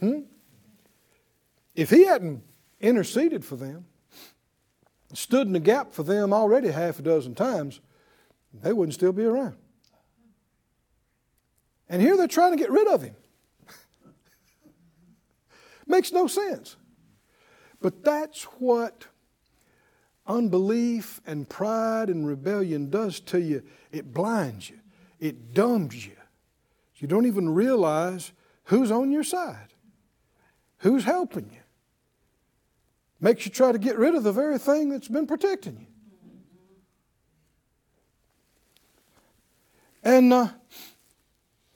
Hmm? 0.00 0.20
If 1.74 1.90
he 1.90 2.06
hadn't 2.06 2.42
interceded 2.80 3.44
for 3.44 3.56
them, 3.56 3.86
stood 5.12 5.46
in 5.46 5.52
the 5.52 5.60
gap 5.60 5.92
for 5.92 6.02
them 6.02 6.32
already 6.32 6.68
half 6.68 6.98
a 6.98 7.02
dozen 7.02 7.34
times, 7.34 7.80
they 8.52 8.72
wouldn't 8.72 8.94
still 8.94 9.12
be 9.12 9.24
around. 9.24 9.56
And 11.88 12.02
here 12.02 12.16
they're 12.16 12.26
trying 12.26 12.52
to 12.52 12.58
get 12.58 12.70
rid 12.70 12.86
of 12.86 13.02
him. 13.02 13.16
Makes 15.86 16.12
no 16.12 16.26
sense. 16.26 16.76
But 17.80 18.04
that's 18.04 18.44
what 18.44 19.06
unbelief 20.26 21.20
and 21.26 21.48
pride 21.48 22.08
and 22.10 22.26
rebellion 22.26 22.90
does 22.90 23.20
to 23.20 23.40
you. 23.40 23.62
It 23.92 24.12
blinds 24.12 24.68
you, 24.68 24.78
it 25.20 25.54
dumbs 25.54 26.06
you. 26.06 26.12
You 26.96 27.06
don't 27.06 27.26
even 27.26 27.48
realize 27.54 28.32
who's 28.64 28.90
on 28.90 29.12
your 29.12 29.22
side, 29.22 29.72
who's 30.78 31.04
helping 31.04 31.48
you. 31.52 31.60
Makes 33.20 33.46
you 33.46 33.52
try 33.52 33.72
to 33.72 33.78
get 33.78 33.96
rid 33.98 34.14
of 34.14 34.22
the 34.22 34.32
very 34.32 34.58
thing 34.58 34.90
that's 34.90 35.08
been 35.08 35.26
protecting 35.26 35.76
you. 35.80 35.86
And 40.04 40.32
uh, 40.32 40.48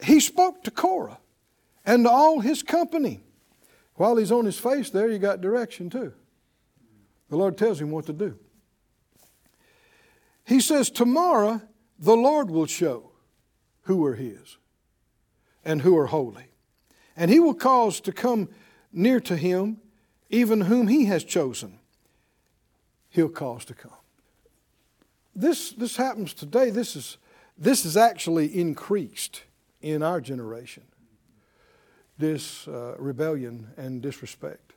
he 0.02 0.20
spoke 0.20 0.62
to 0.64 0.70
Korah 0.70 1.18
and 1.84 2.04
to 2.04 2.10
all 2.10 2.40
his 2.40 2.62
company. 2.62 3.24
While 4.02 4.16
he's 4.16 4.32
on 4.32 4.46
his 4.46 4.58
face 4.58 4.90
there, 4.90 5.08
you 5.08 5.20
got 5.20 5.40
direction 5.40 5.88
too. 5.88 6.12
The 7.28 7.36
Lord 7.36 7.56
tells 7.56 7.80
him 7.80 7.92
what 7.92 8.06
to 8.06 8.12
do. 8.12 8.36
He 10.44 10.60
says, 10.60 10.90
Tomorrow 10.90 11.62
the 12.00 12.16
Lord 12.16 12.50
will 12.50 12.66
show 12.66 13.12
who 13.82 14.04
are 14.04 14.16
his 14.16 14.56
and 15.64 15.82
who 15.82 15.96
are 15.96 16.06
holy. 16.06 16.46
And 17.16 17.30
he 17.30 17.38
will 17.38 17.54
cause 17.54 18.00
to 18.00 18.10
come 18.10 18.48
near 18.92 19.20
to 19.20 19.36
him 19.36 19.80
even 20.30 20.62
whom 20.62 20.88
he 20.88 21.04
has 21.04 21.22
chosen. 21.22 21.78
He'll 23.08 23.28
cause 23.28 23.64
to 23.66 23.74
come. 23.74 23.92
This, 25.32 25.70
this 25.70 25.94
happens 25.94 26.34
today. 26.34 26.70
This 26.70 26.96
is, 26.96 27.18
this 27.56 27.84
is 27.84 27.96
actually 27.96 28.46
increased 28.58 29.42
in 29.80 30.02
our 30.02 30.20
generation 30.20 30.82
this 32.18 32.68
uh, 32.68 32.94
rebellion 32.98 33.68
and 33.76 34.02
disrespect 34.02 34.72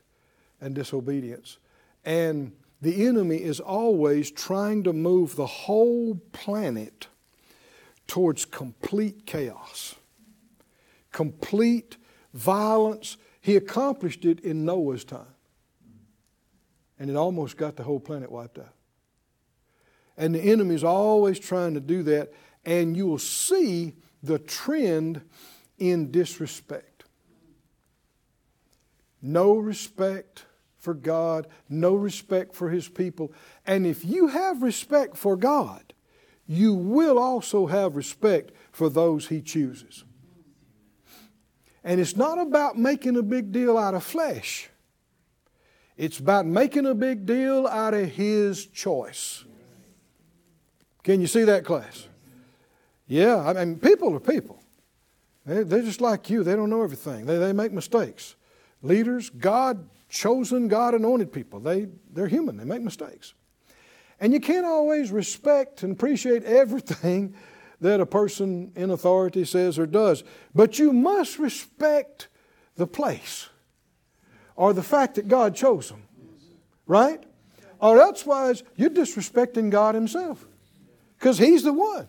and 0.61 0.73
disobedience. 0.73 1.57
And 2.03 2.53
the 2.81 3.05
enemy 3.07 3.37
is 3.37 3.59
always 3.59 4.31
trying 4.31 4.83
to 4.83 4.93
move 4.93 5.35
the 5.35 5.45
whole 5.45 6.15
planet 6.31 7.07
towards 8.07 8.45
complete 8.45 9.25
chaos, 9.25 9.95
complete 11.11 11.97
violence. 12.33 13.17
He 13.41 13.55
accomplished 13.55 14.25
it 14.25 14.39
in 14.41 14.65
Noah's 14.65 15.03
time. 15.03 15.25
And 16.99 17.09
it 17.09 17.15
almost 17.15 17.57
got 17.57 17.75
the 17.75 17.83
whole 17.83 17.99
planet 17.99 18.31
wiped 18.31 18.57
out. 18.57 18.73
And 20.17 20.33
the 20.33 20.41
enemy 20.41 20.75
is 20.75 20.83
always 20.83 21.39
trying 21.39 21.73
to 21.73 21.81
do 21.81 22.03
that. 22.03 22.31
And 22.63 22.95
you 22.95 23.05
will 23.05 23.19
see 23.19 23.95
the 24.23 24.39
trend 24.39 25.21
in 25.77 26.11
disrespect. 26.11 26.94
No 29.25 29.57
respect 29.57 30.45
for 30.77 30.93
God, 30.93 31.47
no 31.67 31.95
respect 31.95 32.55
for 32.55 32.69
His 32.69 32.87
people. 32.87 33.33
And 33.65 33.87
if 33.87 34.05
you 34.05 34.27
have 34.27 34.61
respect 34.61 35.17
for 35.17 35.35
God, 35.35 35.93
you 36.45 36.75
will 36.75 37.17
also 37.17 37.65
have 37.65 37.95
respect 37.95 38.51
for 38.71 38.87
those 38.87 39.29
He 39.29 39.41
chooses. 39.41 40.03
And 41.83 41.99
it's 41.99 42.15
not 42.15 42.37
about 42.37 42.77
making 42.77 43.17
a 43.17 43.23
big 43.23 43.51
deal 43.51 43.79
out 43.79 43.95
of 43.95 44.03
flesh. 44.03 44.69
It's 45.97 46.19
about 46.19 46.45
making 46.45 46.85
a 46.85 46.93
big 46.93 47.25
deal 47.25 47.65
out 47.65 47.95
of 47.95 48.09
his 48.09 48.67
choice. 48.67 49.43
Can 51.03 51.19
you 51.19 51.27
see 51.27 51.45
that, 51.45 51.65
class? 51.65 52.07
Yeah, 53.07 53.37
I 53.37 53.53
mean, 53.53 53.79
people 53.79 54.15
are 54.15 54.19
people. 54.19 54.59
They, 55.45 55.59
are 55.59 55.81
just 55.81 56.01
like 56.01 56.29
you. 56.29 56.43
They 56.43 56.55
don't 56.55 56.69
know 56.69 56.83
everything. 56.83 57.25
They, 57.25 57.37
they 57.37 57.53
make 57.53 57.71
mistakes. 57.71 58.35
Leaders, 58.85 59.31
God 59.31 59.89
chosen, 60.09 60.67
God 60.67 60.93
anointed 60.93 61.33
people, 61.33 61.59
they, 61.59 61.87
they're 62.11 62.27
human. 62.27 62.57
They 62.57 62.65
make 62.65 62.81
mistakes. 62.81 63.33
And 64.19 64.31
you 64.31 64.39
can't 64.39 64.65
always 64.65 65.11
respect 65.11 65.83
and 65.83 65.91
appreciate 65.91 66.43
everything 66.43 67.35
that 67.81 67.99
a 67.99 68.05
person 68.05 68.71
in 68.75 68.91
authority 68.91 69.43
says 69.43 69.77
or 69.77 69.85
does. 69.85 70.23
But 70.53 70.79
you 70.79 70.93
must 70.93 71.39
respect 71.39 72.27
the 72.75 72.87
place 72.87 73.49
or 74.55 74.71
the 74.71 74.83
fact 74.83 75.15
that 75.15 75.27
God 75.27 75.55
chose 75.55 75.89
them. 75.89 76.03
Right? 76.87 77.23
Or 77.81 77.99
elsewise, 77.99 78.63
you're 78.75 78.91
disrespecting 78.91 79.71
God 79.71 79.95
Himself. 79.95 80.45
Because 81.17 81.39
He's 81.39 81.63
the 81.63 81.73
one 81.73 82.07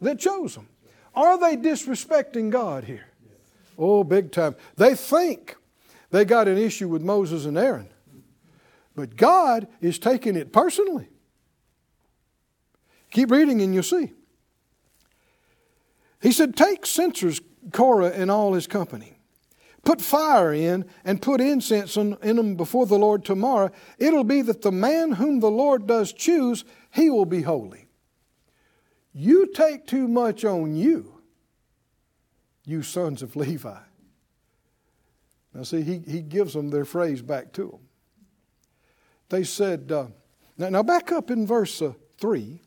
that 0.00 0.18
chose 0.18 0.56
them. 0.56 0.68
Are 1.14 1.38
they 1.38 1.56
disrespecting 1.56 2.50
God 2.50 2.84
here? 2.84 3.06
Oh, 3.78 4.04
big 4.04 4.32
time. 4.32 4.56
They 4.76 4.94
think 4.94 5.56
they 6.16 6.24
got 6.24 6.48
an 6.48 6.56
issue 6.56 6.88
with 6.88 7.02
Moses 7.02 7.44
and 7.44 7.58
Aaron. 7.58 7.88
But 8.94 9.16
God 9.16 9.68
is 9.82 9.98
taking 9.98 10.34
it 10.34 10.50
personally. 10.50 11.10
Keep 13.10 13.30
reading 13.30 13.60
and 13.60 13.74
you'll 13.74 13.82
see. 13.82 14.12
He 16.22 16.32
said, 16.32 16.56
Take 16.56 16.86
censers, 16.86 17.42
Korah 17.70 18.12
and 18.12 18.30
all 18.30 18.54
his 18.54 18.66
company. 18.66 19.18
Put 19.84 20.00
fire 20.00 20.54
in 20.54 20.86
and 21.04 21.20
put 21.20 21.40
incense 21.40 21.98
in, 21.98 22.16
in 22.22 22.36
them 22.36 22.56
before 22.56 22.86
the 22.86 22.98
Lord 22.98 23.22
tomorrow. 23.22 23.70
It'll 23.98 24.24
be 24.24 24.40
that 24.42 24.62
the 24.62 24.72
man 24.72 25.12
whom 25.12 25.40
the 25.40 25.50
Lord 25.50 25.86
does 25.86 26.14
choose, 26.14 26.64
he 26.90 27.10
will 27.10 27.26
be 27.26 27.42
holy. 27.42 27.88
You 29.12 29.52
take 29.52 29.86
too 29.86 30.08
much 30.08 30.44
on 30.44 30.76
you, 30.76 31.20
you 32.64 32.82
sons 32.82 33.22
of 33.22 33.36
Levi. 33.36 33.78
Now, 35.56 35.62
see, 35.62 35.82
he, 35.82 35.98
he 36.06 36.20
gives 36.20 36.52
them 36.52 36.68
their 36.68 36.84
phrase 36.84 37.22
back 37.22 37.52
to 37.54 37.70
them. 37.70 37.80
They 39.30 39.42
said, 39.42 39.90
uh, 39.90 40.08
now, 40.58 40.68
now 40.68 40.82
back 40.82 41.10
up 41.10 41.30
in 41.30 41.46
verse 41.46 41.80
uh, 41.80 41.94
3. 42.18 42.60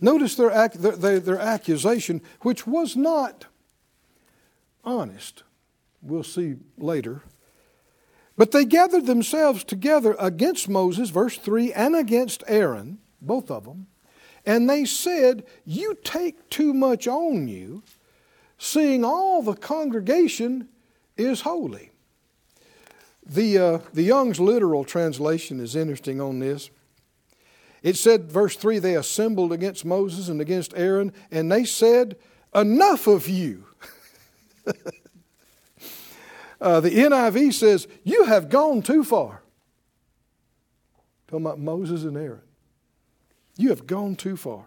Notice 0.00 0.34
their, 0.34 0.68
their, 0.68 1.20
their 1.20 1.38
accusation, 1.38 2.22
which 2.40 2.66
was 2.66 2.96
not 2.96 3.44
honest. 4.82 5.42
We'll 6.00 6.22
see 6.22 6.56
later. 6.78 7.22
But 8.36 8.52
they 8.52 8.64
gathered 8.64 9.06
themselves 9.06 9.62
together 9.62 10.16
against 10.18 10.68
Moses, 10.68 11.10
verse 11.10 11.36
3, 11.36 11.72
and 11.74 11.94
against 11.94 12.44
Aaron, 12.46 12.98
both 13.20 13.50
of 13.50 13.64
them 13.64 13.88
and 14.46 14.70
they 14.70 14.84
said, 14.84 15.44
You 15.64 15.98
take 16.04 16.48
too 16.48 16.72
much 16.72 17.08
on 17.08 17.48
you, 17.48 17.82
seeing 18.56 19.04
all 19.04 19.42
the 19.42 19.54
congregation 19.54 20.68
is 21.16 21.42
holy. 21.42 21.90
The, 23.24 23.58
uh, 23.58 23.78
the 23.92 24.02
Young's 24.02 24.38
literal 24.38 24.84
translation 24.84 25.58
is 25.60 25.74
interesting 25.74 26.20
on 26.20 26.38
this. 26.38 26.70
It 27.82 27.96
said, 27.96 28.30
verse 28.30 28.56
3 28.56 28.78
they 28.78 28.94
assembled 28.94 29.52
against 29.52 29.84
Moses 29.84 30.28
and 30.28 30.40
against 30.40 30.74
Aaron, 30.76 31.12
and 31.30 31.50
they 31.50 31.64
said, 31.64 32.16
Enough 32.54 33.06
of 33.06 33.28
you. 33.28 33.66
uh, 36.60 36.80
the 36.80 36.90
NIV 36.90 37.52
says, 37.52 37.86
You 38.02 38.24
have 38.24 38.48
gone 38.48 38.82
too 38.82 39.04
far. 39.04 39.42
Talking 41.28 41.44
about 41.44 41.58
Moses 41.58 42.04
and 42.04 42.16
Aaron. 42.16 42.42
You 43.56 43.70
have 43.70 43.86
gone 43.86 44.16
too 44.16 44.36
far. 44.36 44.66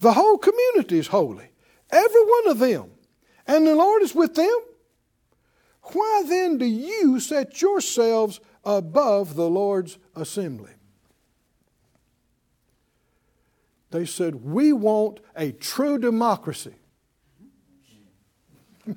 The 0.00 0.12
whole 0.12 0.38
community 0.38 0.98
is 0.98 1.08
holy, 1.08 1.50
every 1.90 2.24
one 2.24 2.48
of 2.48 2.58
them. 2.58 2.90
and 3.46 3.66
the 3.66 3.74
Lord 3.74 4.02
is 4.02 4.14
with 4.14 4.34
them. 4.34 4.58
Why 5.82 6.24
then 6.26 6.58
do 6.58 6.66
you 6.66 7.20
set 7.20 7.60
yourselves 7.60 8.40
above 8.64 9.34
the 9.34 9.48
Lord's 9.48 9.98
assembly? 10.14 10.72
They 13.90 14.06
said, 14.06 14.44
We 14.44 14.72
want 14.72 15.20
a 15.34 15.52
true 15.52 15.98
democracy. 15.98 16.74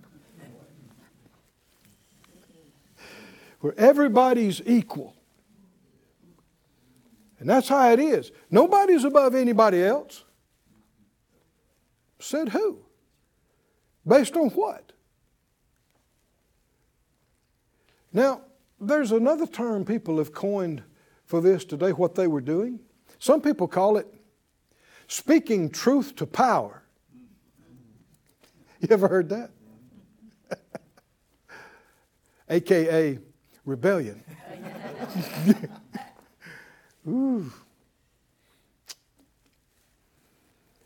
Where 3.60 3.74
everybody's 3.78 4.62
equal. 4.66 5.16
And 7.40 7.50
that's 7.50 7.68
how 7.68 7.92
it 7.92 8.00
is. 8.00 8.32
Nobody's 8.50 9.04
above 9.04 9.36
anybody 9.36 9.84
else. 9.84 10.24
Said 12.20 12.50
who? 12.50 12.86
Based 14.08 14.38
on 14.38 14.50
what? 14.52 14.94
Now, 18.14 18.42
there's 18.80 19.12
another 19.12 19.48
term 19.48 19.84
people 19.84 20.20
have 20.20 20.32
coined 20.34 20.84
for 21.26 21.42
this 21.42 21.66
today, 21.66 21.92
what 21.92 22.16
they 22.16 22.28
were 22.28 22.42
doing. 22.42 22.80
Some 23.18 23.42
people 23.42 23.68
call 23.68 23.98
it 23.98 24.08
speaking 25.08 25.70
truth 25.70 26.16
to 26.18 26.26
power. 26.26 26.84
You 28.80 28.90
ever 28.92 29.08
heard 29.08 29.30
that? 29.30 29.50
AKA 32.50 33.20
rebellion. 33.66 34.24
Ooh. 37.08 37.52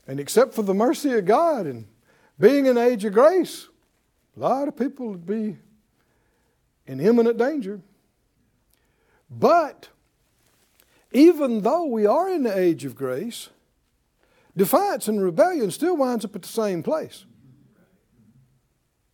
And 0.08 0.20
except 0.20 0.54
for 0.54 0.62
the 0.62 0.74
mercy 0.74 1.12
of 1.14 1.26
God 1.26 1.66
and 1.66 1.86
being 2.40 2.68
an 2.68 2.78
age 2.78 3.04
of 3.04 3.14
grace, 3.14 3.68
a 4.38 4.40
lot 4.40 4.68
of 4.68 4.78
people 4.78 5.10
would 5.10 5.26
be 5.26 5.58
in 6.88 7.00
imminent 7.00 7.38
danger. 7.38 7.82
But 9.30 9.90
even 11.12 11.62
though 11.62 11.86
we 11.86 12.06
are 12.06 12.30
in 12.30 12.44
the 12.44 12.58
age 12.58 12.86
of 12.86 12.96
grace, 12.96 13.50
defiance 14.56 15.08
and 15.08 15.22
rebellion 15.22 15.70
still 15.72 15.98
winds 15.98 16.26
up 16.26 16.36
at 16.36 16.42
the 16.42 16.48
same 16.48 16.82
place 16.84 17.26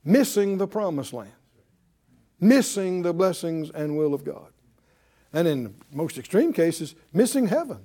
missing 0.06 0.58
the 0.58 0.68
promised 0.68 1.14
land, 1.14 1.32
missing 2.40 3.02
the 3.02 3.14
blessings 3.14 3.70
and 3.70 3.98
will 3.98 4.14
of 4.14 4.24
God 4.24 4.54
and 5.34 5.48
in 5.48 5.76
most 5.92 6.18
extreme 6.18 6.54
cases, 6.54 6.94
missing 7.12 7.48
heaven. 7.48 7.80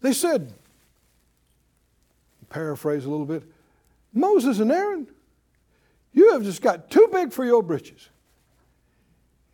They 0.00 0.12
said, 0.12 0.52
paraphrase 2.50 3.04
a 3.04 3.10
little 3.10 3.26
bit, 3.26 3.42
Moses 4.12 4.60
and 4.60 4.70
Aaron, 4.70 5.08
you 6.18 6.32
have 6.32 6.42
just 6.42 6.60
got 6.60 6.90
too 6.90 7.08
big 7.12 7.32
for 7.32 7.44
your 7.44 7.62
britches. 7.62 8.08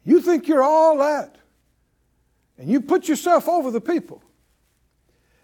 You 0.02 0.22
think 0.22 0.48
you're 0.48 0.62
all 0.62 0.98
that. 0.98 1.36
And 2.56 2.70
you 2.70 2.80
put 2.80 3.06
yourself 3.06 3.48
over 3.48 3.70
the 3.70 3.80
people. 3.80 4.22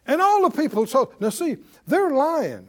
And 0.07 0.23
all 0.23 0.49
the 0.49 0.57
people, 0.57 0.87
so 0.87 1.13
now 1.21 1.29
see, 1.29 1.59
they're 1.87 2.11
lying 2.11 2.69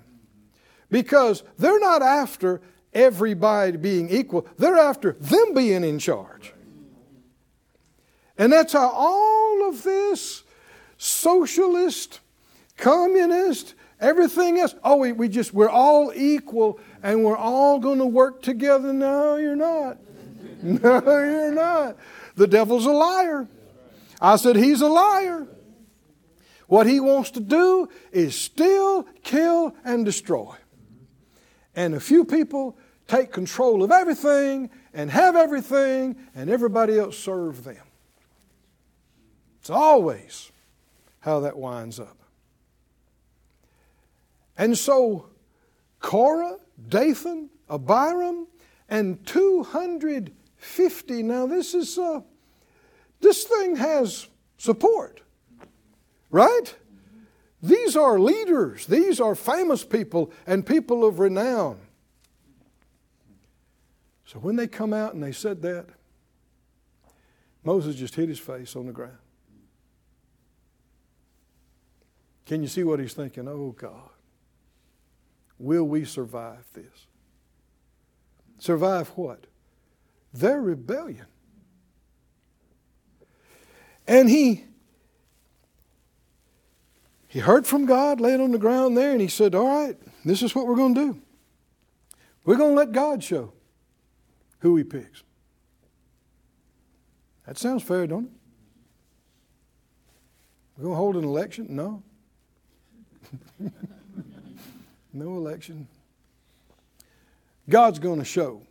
because 0.90 1.44
they're 1.58 1.80
not 1.80 2.02
after 2.02 2.62
everybody 2.94 3.78
being 3.78 4.10
equal. 4.10 4.46
They're 4.58 4.78
after 4.78 5.14
them 5.14 5.54
being 5.54 5.86
in 5.86 5.98
charge. 5.98 6.54
And 8.38 8.52
that's 8.52 8.74
how 8.74 8.90
all 8.90 9.70
of 9.70 9.84
this 9.84 10.44
socialist, 10.98 12.20
communist, 12.76 13.76
everything 14.00 14.60
else, 14.60 14.76
oh, 14.84 14.98
we, 14.98 15.14
we 15.14 15.30
just, 15.30 15.54
we're 15.54 15.70
all 15.70 16.12
equal 16.14 16.80
and 17.04 17.24
we're 17.24 17.38
all 17.38 17.80
going 17.80 18.00
to 18.00 18.06
work 18.06 18.42
together. 18.42 18.94
No, 18.94 19.36
you're 19.38 19.56
not. 19.56 19.98
No, 20.64 21.02
you're 21.04 21.52
not. 21.52 21.98
The 22.36 22.46
devil's 22.46 22.86
a 22.86 22.92
liar. 22.92 23.48
I 24.22 24.36
said, 24.36 24.56
he's 24.56 24.82
a 24.82 24.88
liar. 24.88 25.48
What 26.68 26.86
he 26.86 27.00
wants 27.00 27.32
to 27.32 27.40
do 27.40 27.90
is 28.12 28.36
steal, 28.36 29.04
kill, 29.24 29.76
and 29.84 30.06
destroy. 30.06 30.54
And 31.76 31.96
a 31.96 32.00
few 32.00 32.26
people 32.26 32.78
take 33.08 33.32
control 33.32 33.84
of 33.84 33.92
everything 33.92 34.70
and 34.94 35.10
have 35.10 35.36
everything, 35.36 36.16
and 36.36 36.50
everybody 36.50 37.00
else 37.00 37.18
serve 37.18 37.64
them. 37.64 37.84
It's 39.60 39.70
always 39.70 40.52
how 41.22 41.40
that 41.42 41.58
winds 41.58 42.00
up. 42.00 42.18
And 44.58 44.78
so 44.78 45.31
Korah, 46.02 46.58
Dathan, 46.90 47.50
Abiram, 47.70 48.48
and 48.90 49.26
250. 49.26 51.24
Now 51.24 51.48
this 51.48 51.74
is 51.74 51.98
uh, 51.98 52.22
this 53.22 53.46
thing 53.46 53.78
has 53.78 54.28
support, 54.58 55.22
right? 56.30 56.76
These 57.64 57.96
are 57.96 58.20
leaders. 58.20 58.88
These 58.88 59.22
are 59.22 59.36
famous 59.36 59.84
people 59.84 60.32
and 60.48 60.66
people 60.66 61.06
of 61.06 61.20
renown. 61.20 61.80
So 64.26 64.40
when 64.40 64.56
they 64.56 64.68
come 64.68 64.94
out 64.94 65.14
and 65.14 65.22
they 65.22 65.32
said 65.34 65.62
that, 65.62 65.88
Moses 67.64 67.96
just 67.96 68.16
hit 68.16 68.30
his 68.30 68.40
face 68.40 68.76
on 68.76 68.88
the 68.88 68.92
ground. 68.92 69.18
Can 72.46 72.62
you 72.62 72.68
see 72.68 72.84
what 72.84 73.00
he's 73.00 73.14
thinking? 73.14 73.48
Oh 73.48 73.76
God, 73.78 74.10
will 75.62 75.84
we 75.84 76.06
survive 76.06 76.66
this? 76.74 77.08
Survive 78.60 79.10
what? 79.10 79.46
Their 80.34 80.62
rebellion. 80.62 81.26
And 84.08 84.30
he 84.30 84.66
he 87.28 87.40
heard 87.40 87.66
from 87.66 87.86
God, 87.86 88.20
laid 88.20 88.42
on 88.42 88.52
the 88.52 88.58
ground 88.58 88.98
there, 88.98 89.14
and 89.14 89.22
he 89.22 89.30
said, 89.30 89.56
All 89.56 89.86
right, 89.86 89.98
this 90.26 90.42
is 90.42 90.54
what 90.54 90.68
we're 90.68 90.76
going 90.76 90.94
to 90.96 91.14
do. 91.14 91.22
We're 92.44 92.58
going 92.58 92.72
to 92.72 92.76
let 92.76 92.92
God 92.92 93.24
show 93.24 93.54
who 94.60 94.76
he 94.76 94.84
picks. 94.84 95.24
That 97.48 97.58
sounds 97.58 97.84
fair, 97.84 98.06
don't 98.06 98.26
it? 98.26 98.32
We're 100.76 100.84
going 100.84 100.94
to 100.94 100.98
hold 100.98 101.16
an 101.16 101.24
election? 101.24 101.68
No. 101.70 102.04
no 105.14 105.36
election. 105.36 105.88
God's 107.70 108.00
going 108.00 108.20
to 108.20 108.26
show. 108.26 108.62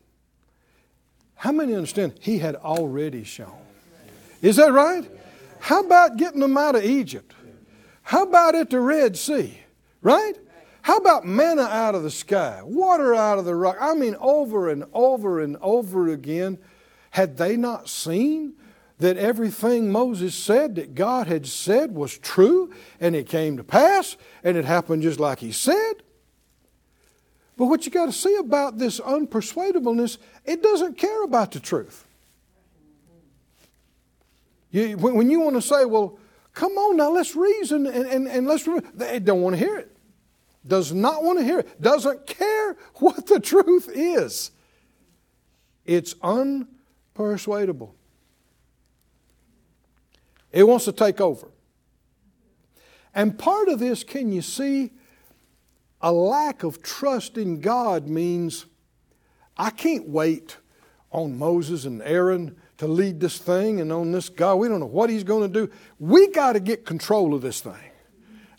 How 1.35 1.53
many 1.53 1.75
understand 1.75 2.15
He 2.21 2.39
had 2.39 2.57
already 2.57 3.25
shown? 3.25 3.57
Is 4.43 4.57
that 4.57 4.73
right? 4.73 5.09
How 5.59 5.81
about 5.81 6.17
getting 6.17 6.41
them 6.41 6.57
out 6.57 6.75
of 6.75 6.85
Egypt? 6.85 7.35
How 8.03 8.25
about 8.25 8.55
at 8.55 8.71
the 8.71 8.81
Red 8.81 9.17
Sea? 9.17 9.59
Right? 10.03 10.35
How 10.83 10.97
about 10.97 11.27
manna 11.27 11.63
out 11.63 11.95
of 11.95 12.03
the 12.03 12.11
sky, 12.11 12.61
water 12.63 13.15
out 13.15 13.39
of 13.39 13.45
the 13.45 13.55
rock? 13.55 13.77
I 13.81 13.95
mean, 13.95 14.17
over 14.19 14.71
and 14.71 14.85
over 14.93 15.41
and 15.41 15.57
over 15.61 16.09
again. 16.09 16.59
Had 17.11 17.37
they 17.37 17.57
not 17.57 17.89
seen 17.89 18.55
that 18.99 19.17
everything 19.17 19.91
Moses 19.91 20.35
said 20.35 20.77
that 20.77 20.95
God 20.95 21.27
had 21.27 21.47
said 21.47 21.95
was 21.95 22.19
true 22.19 22.73
and 23.01 23.17
it 23.17 23.29
came 23.29 23.57
to 23.57 23.65
pass 23.65 24.17
and 24.45 24.57
it 24.57 24.65
happened 24.65 25.03
just 25.03 25.21
like 25.21 25.41
he 25.41 25.53
said? 25.53 26.03
But 27.61 27.67
what 27.67 27.85
you 27.85 27.93
got 27.93 28.07
to 28.07 28.13
see 28.13 28.37
about 28.37 28.79
this 28.79 29.01
unpersuadableness, 29.01 30.17
it 30.47 30.63
doesn't 30.63 30.97
care 30.97 31.25
about 31.25 31.53
the 31.53 31.61
truth. 31.61 32.07
You, 34.71 34.97
when 34.97 35.29
you 35.29 35.41
want 35.41 35.57
to 35.57 35.61
say, 35.61 35.85
well, 35.85 36.19
come 36.55 36.73
on 36.73 36.97
now, 36.97 37.11
let's 37.11 37.37
reason 37.37 37.87
and, 37.87 38.07
and, 38.07 38.27
and 38.27 38.47
let's, 38.47 38.67
they 38.95 39.19
don't 39.19 39.43
want 39.43 39.57
to 39.57 39.59
hear 39.59 39.77
it 39.77 39.95
does 40.67 40.95
not 40.95 41.23
want 41.23 41.39
to 41.39 41.45
hear 41.45 41.59
it, 41.59 41.83
doesn't 41.83 42.27
care 42.27 42.79
what 42.95 43.27
the 43.27 43.41
truth 43.41 43.91
is. 43.93 44.53
It's 45.85 46.15
unpersuadable. 46.15 47.91
It 50.51 50.63
wants 50.63 50.87
to 50.87 50.93
take 50.93 51.21
over. 51.21 51.49
And 53.15 53.39
part 53.39 53.69
of 53.69 53.81
this, 53.81 54.03
can 54.03 54.33
you 54.33 54.41
see, 54.41 54.93
a 56.01 56.13
lack 56.13 56.63
of 56.63 56.83
trust 56.83 57.37
in 57.37 57.61
God 57.61 58.07
means 58.07 58.67
I 59.57 59.71
can't 59.71 60.09
wait 60.09 60.57
on 61.11 61.39
Moses 61.39 61.85
and 61.85 62.01
Aaron 62.03 62.57
to 62.79 62.87
lead 62.87 63.21
this 63.21 63.39
thing 63.39 63.81
and 63.81 63.93
on 63.93 64.13
this 64.13 64.29
God. 64.29 64.57
We 64.57 64.69
don't 64.69 64.81
know 64.81 64.87
what 64.87 65.11
he's 65.11 65.25
going 65.25 65.53
to 65.53 65.67
do. 65.67 65.73
We 65.99 66.29
got 66.29 66.55
to 66.55 66.61
get 66.61 66.87
control 66.87 67.35
of 67.35 67.43
this 67.43 67.61
thing. 67.61 67.75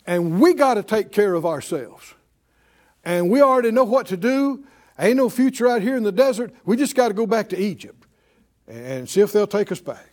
And 0.06 0.40
we 0.40 0.54
got 0.54 0.74
to 0.74 0.82
take 0.82 1.10
care 1.10 1.34
of 1.34 1.44
ourselves. 1.44 2.14
And 3.04 3.30
we 3.30 3.40
already 3.40 3.72
know 3.72 3.84
what 3.84 4.06
to 4.08 4.16
do. 4.16 4.64
Ain't 4.98 5.16
no 5.16 5.28
future 5.28 5.66
out 5.66 5.82
here 5.82 5.96
in 5.96 6.02
the 6.04 6.12
desert. 6.12 6.52
We 6.64 6.76
just 6.76 6.94
got 6.94 7.08
to 7.08 7.14
go 7.14 7.26
back 7.26 7.48
to 7.48 7.58
Egypt 7.58 8.06
and 8.68 9.08
see 9.08 9.20
if 9.20 9.32
they'll 9.32 9.46
take 9.46 9.72
us 9.72 9.80
back. 9.80 10.08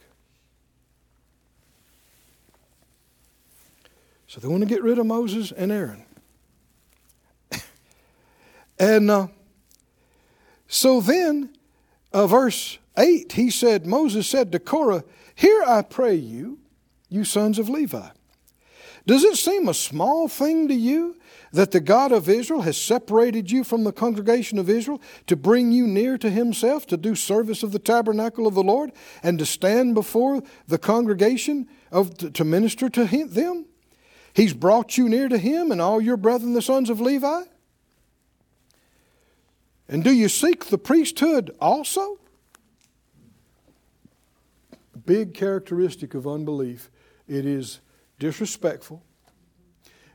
So 4.26 4.40
they 4.40 4.48
want 4.48 4.62
to 4.62 4.70
get 4.70 4.84
rid 4.84 4.98
of 5.00 5.06
Moses 5.06 5.52
and 5.52 5.72
Aaron. 5.72 6.06
And 8.80 9.12
uh, 9.12 9.28
so 10.68 11.02
then, 11.02 11.50
uh, 12.14 12.28
verse 12.28 12.80
8, 12.98 13.34
he 13.34 13.50
said, 13.50 13.86
Moses 13.86 14.28
said 14.28 14.52
to 14.54 14.60
Korah, 14.60 15.04
Here 15.36 15.64
I 15.68 15.82
pray 15.82 16.16
you, 16.16 16.60
you 17.10 17.26
sons 17.26 17.60
of 17.60 17.70
Levi. 17.70 18.10
Does 19.06 19.24
it 19.24 19.38
seem 19.38 19.68
a 19.68 19.74
small 19.74 20.28
thing 20.28 20.68
to 20.68 20.74
you 20.74 21.16
that 21.52 21.72
the 21.72 21.80
God 21.80 22.12
of 22.12 22.30
Israel 22.30 22.62
has 22.62 22.80
separated 22.80 23.50
you 23.50 23.64
from 23.64 23.84
the 23.84 23.92
congregation 23.92 24.60
of 24.60 24.70
Israel 24.70 25.02
to 25.26 25.36
bring 25.36 25.72
you 25.72 25.88
near 25.88 26.18
to 26.20 26.30
himself, 26.30 26.86
to 26.88 26.98
do 26.98 27.16
service 27.16 27.64
of 27.64 27.72
the 27.72 27.80
tabernacle 27.80 28.46
of 28.46 28.54
the 28.54 28.64
Lord, 28.64 28.92
and 29.24 29.40
to 29.40 29.46
stand 29.46 29.96
before 29.96 30.44
the 30.68 30.78
congregation 30.78 31.68
of, 31.92 32.16
to 32.18 32.44
minister 32.44 32.88
to 32.90 33.08
him, 33.08 33.30
them? 33.30 33.66
He's 34.34 34.54
brought 34.54 34.98
you 34.98 35.10
near 35.10 35.28
to 35.28 35.38
him 35.38 35.72
and 35.72 35.82
all 35.82 36.00
your 36.00 36.18
brethren, 36.18 36.54
the 36.54 36.62
sons 36.62 36.90
of 36.90 37.02
Levi? 37.02 37.44
And 39.90 40.04
do 40.04 40.14
you 40.14 40.30
seek 40.30 40.66
the 40.66 40.78
priesthood 40.78 41.50
also? 41.60 42.20
Big 45.04 45.34
characteristic 45.34 46.14
of 46.14 46.28
unbelief 46.28 46.92
it 47.28 47.46
is 47.46 47.80
disrespectful, 48.20 49.04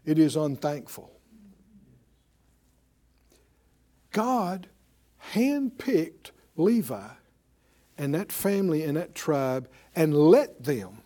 it 0.04 0.18
is 0.18 0.36
unthankful. 0.36 1.10
God 4.12 4.68
handpicked 5.32 6.30
Levi 6.56 7.08
and 7.98 8.14
that 8.14 8.30
family 8.30 8.84
and 8.84 8.96
that 8.96 9.14
tribe 9.14 9.68
and 9.96 10.14
let 10.14 10.62
them 10.62 11.02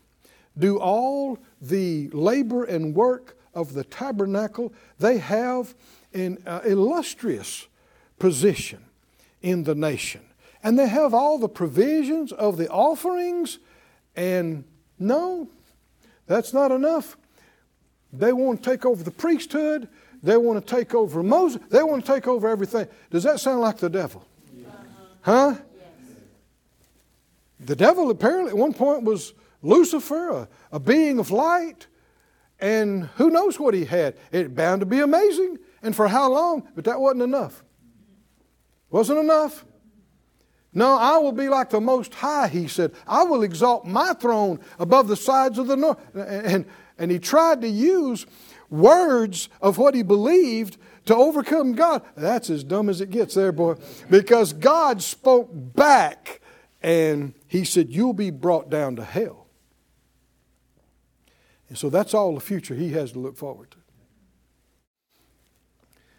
do 0.59 0.79
all 0.79 1.39
the 1.61 2.09
labor 2.09 2.65
and 2.65 2.95
work 2.95 3.39
of 3.55 3.73
the 3.73 3.85
tabernacle. 3.85 4.75
They 4.99 5.19
have 5.19 5.75
an 6.13 6.39
uh, 6.47 6.61
illustrious 6.65 7.67
position 8.19 8.85
in 9.43 9.65
the 9.65 9.75
nation. 9.75 10.23
And 10.63 10.79
they 10.79 10.89
have 10.89 11.15
all 11.15 11.39
the 11.39 11.49
provisions 11.49 12.33
of 12.33 12.57
the 12.57 12.69
offerings, 12.69 13.59
and 14.17 14.65
no, 14.99 15.49
that's 16.27 16.53
not 16.53 16.73
enough. 16.73 17.17
They 18.13 18.33
want 18.33 18.63
to 18.63 18.71
take 18.71 18.85
over 18.85 19.03
the 19.05 19.11
priesthood. 19.11 19.89
They 20.23 20.37
want 20.37 20.67
to 20.67 20.77
take 20.77 20.95
over 20.95 21.23
Moses. 21.23 21.63
They 21.71 21.83
want 21.83 22.05
to 22.05 22.13
take 22.13 22.27
over 22.27 22.49
everything. 22.49 22.89
Does 23.11 23.23
that 23.23 23.39
sound 23.39 23.61
like 23.61 23.79
the 23.79 23.91
devil? 23.91 24.27
Huh? 25.21 25.55
The 27.61 27.77
devil 27.77 28.11
apparently 28.11 28.51
at 28.51 28.57
one 28.57 28.73
point 28.73 29.03
was 29.03 29.35
Lucifer, 29.63 30.31
a, 30.31 30.49
a 30.73 30.81
being 30.81 31.19
of 31.19 31.31
light, 31.31 31.87
and 32.61 33.05
who 33.17 33.31
knows 33.31 33.59
what 33.59 33.75
he 33.75 33.85
had. 33.85 34.17
It 34.33 34.55
bound 34.55 34.81
to 34.81 34.87
be 34.87 35.01
amazing. 35.01 35.59
And 35.83 35.95
for 35.95 36.09
how 36.09 36.33
long? 36.33 36.69
But 36.75 36.85
that 36.85 37.01
wasn't 37.01 37.23
enough. 37.23 37.63
Wasn't 38.91 39.19
enough? 39.19 39.65
No, 40.73 40.97
I 40.97 41.19
will 41.19 41.33
be 41.33 41.49
like 41.49 41.71
the 41.71 41.81
Most 41.81 42.15
High, 42.15 42.49
he 42.49 42.69
said. 42.69 42.93
I 43.07 43.25
will 43.25 43.43
exalt 43.43 43.87
my 43.87 44.13
throne 44.15 44.61
above 44.79 45.09
the 45.09 45.17
sides 45.17 45.59
of 45.59 45.67
the 45.67 45.77
north. 45.77 45.99
And, 46.15 46.67
and 46.99 47.11
he 47.11 47.19
tried 47.19 47.63
to 47.63 47.69
use 47.69 48.27
words 48.71 49.49
of 49.61 49.79
what 49.79 49.95
he 49.95 50.03
believed 50.03 50.77
to 51.07 51.17
overcome 51.17 51.73
God. 51.73 52.03
That's 52.17 52.51
as 52.51 52.65
dumb 52.65 52.89
as 52.89 53.01
it 53.01 53.11
gets 53.11 53.35
there, 53.35 53.53
boy. 53.53 53.77
Because 54.11 54.53
God 54.53 55.03
spoke 55.03 55.49
back 55.53 56.41
and 56.83 57.35
he 57.47 57.65
said, 57.65 57.91
You'll 57.91 58.13
be 58.13 58.31
brought 58.31 58.71
down 58.71 58.97
to 58.97 59.05
hell. 59.05 59.47
And 61.69 61.77
so 61.77 61.91
that's 61.91 62.15
all 62.15 62.35
the 62.35 62.41
future 62.41 62.75
he 62.75 62.91
has 62.91 63.13
to 63.13 63.19
look 63.19 63.37
forward 63.37 63.71
to. 63.73 63.79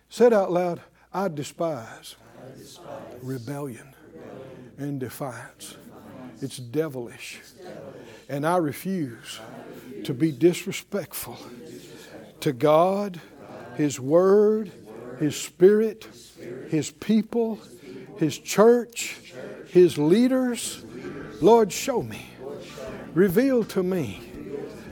Said 0.10 0.34
out 0.34 0.52
loud, 0.52 0.82
I 1.14 1.28
despise, 1.28 2.16
rebellion, 3.21 3.95
and 4.78 4.99
defiance. 4.99 5.75
defiance. 5.75 6.43
It's 6.43 6.58
devilish. 6.58 7.39
It's 7.41 7.52
devilish. 7.52 7.75
And 8.30 8.45
I 8.45 8.58
refuse, 8.58 9.39
to 10.04 10.13
be 10.13 10.32
disrespectful, 10.32 11.38
to 12.41 12.54
God, 12.54 13.19
His 13.75 13.99
Word, 13.99 14.71
His 15.19 15.36
Spirit, 15.36 16.08
His, 16.69 16.91
people, 16.91 17.60
His, 18.17 18.38
church, 18.38 19.17
His, 19.67 19.97
leaders. 19.97 20.86
Lord, 21.41 21.71
show 21.71 22.02
me. 22.02 22.30
Reveal 23.13 23.63
to 23.65 23.84
me 23.84 24.21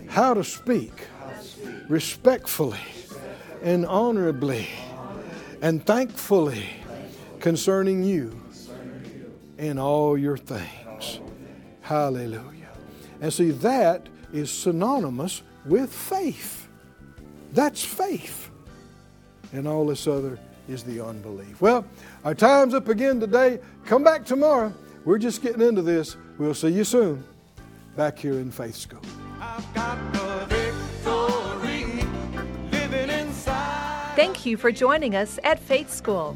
how 0.10 0.33
to 0.33 0.43
speak 0.43 0.93
respectfully 1.88 2.79
and 3.62 3.86
honorably 3.86 4.67
and 5.62 5.86
thankfully 5.86 6.65
concerning 7.39 8.04
you 8.04 8.39
in 9.58 9.80
all 9.80 10.17
your 10.17 10.38
things. 10.38 11.19
Hallelujah. 11.82 12.69
And 13.21 13.34
see, 13.34 13.52
that 13.52 14.08
is 14.34 14.52
synonymous 14.52 15.41
with 15.65 15.91
faith. 15.93 16.67
That's 17.54 17.84
faith. 17.84 18.52
And 19.54 19.67
all 19.67 19.86
this 19.88 20.08
other 20.08 20.39
is 20.67 20.84
the 20.84 21.04
unbelief. 21.04 21.62
Well, 21.62 21.86
our 22.23 22.36
time's 22.36 22.73
up 22.73 22.89
again 22.89 23.19
today. 23.19 23.60
Come 23.86 24.04
back 24.04 24.26
tomorrow. 24.26 24.73
We're 25.06 25.17
just 25.17 25.41
getting 25.41 25.62
into 25.62 25.82
this. 25.82 26.17
We'll 26.38 26.54
see 26.54 26.69
you 26.69 26.84
soon 26.84 27.23
back 27.95 28.19
here 28.19 28.34
in 28.34 28.52
Faith 28.52 28.76
School. 28.76 29.02
Thank 34.15 34.45
you 34.45 34.58
for 34.58 34.71
joining 34.71 35.15
us 35.15 35.39
at 35.43 35.60
Faith 35.60 35.93
School. 35.93 36.36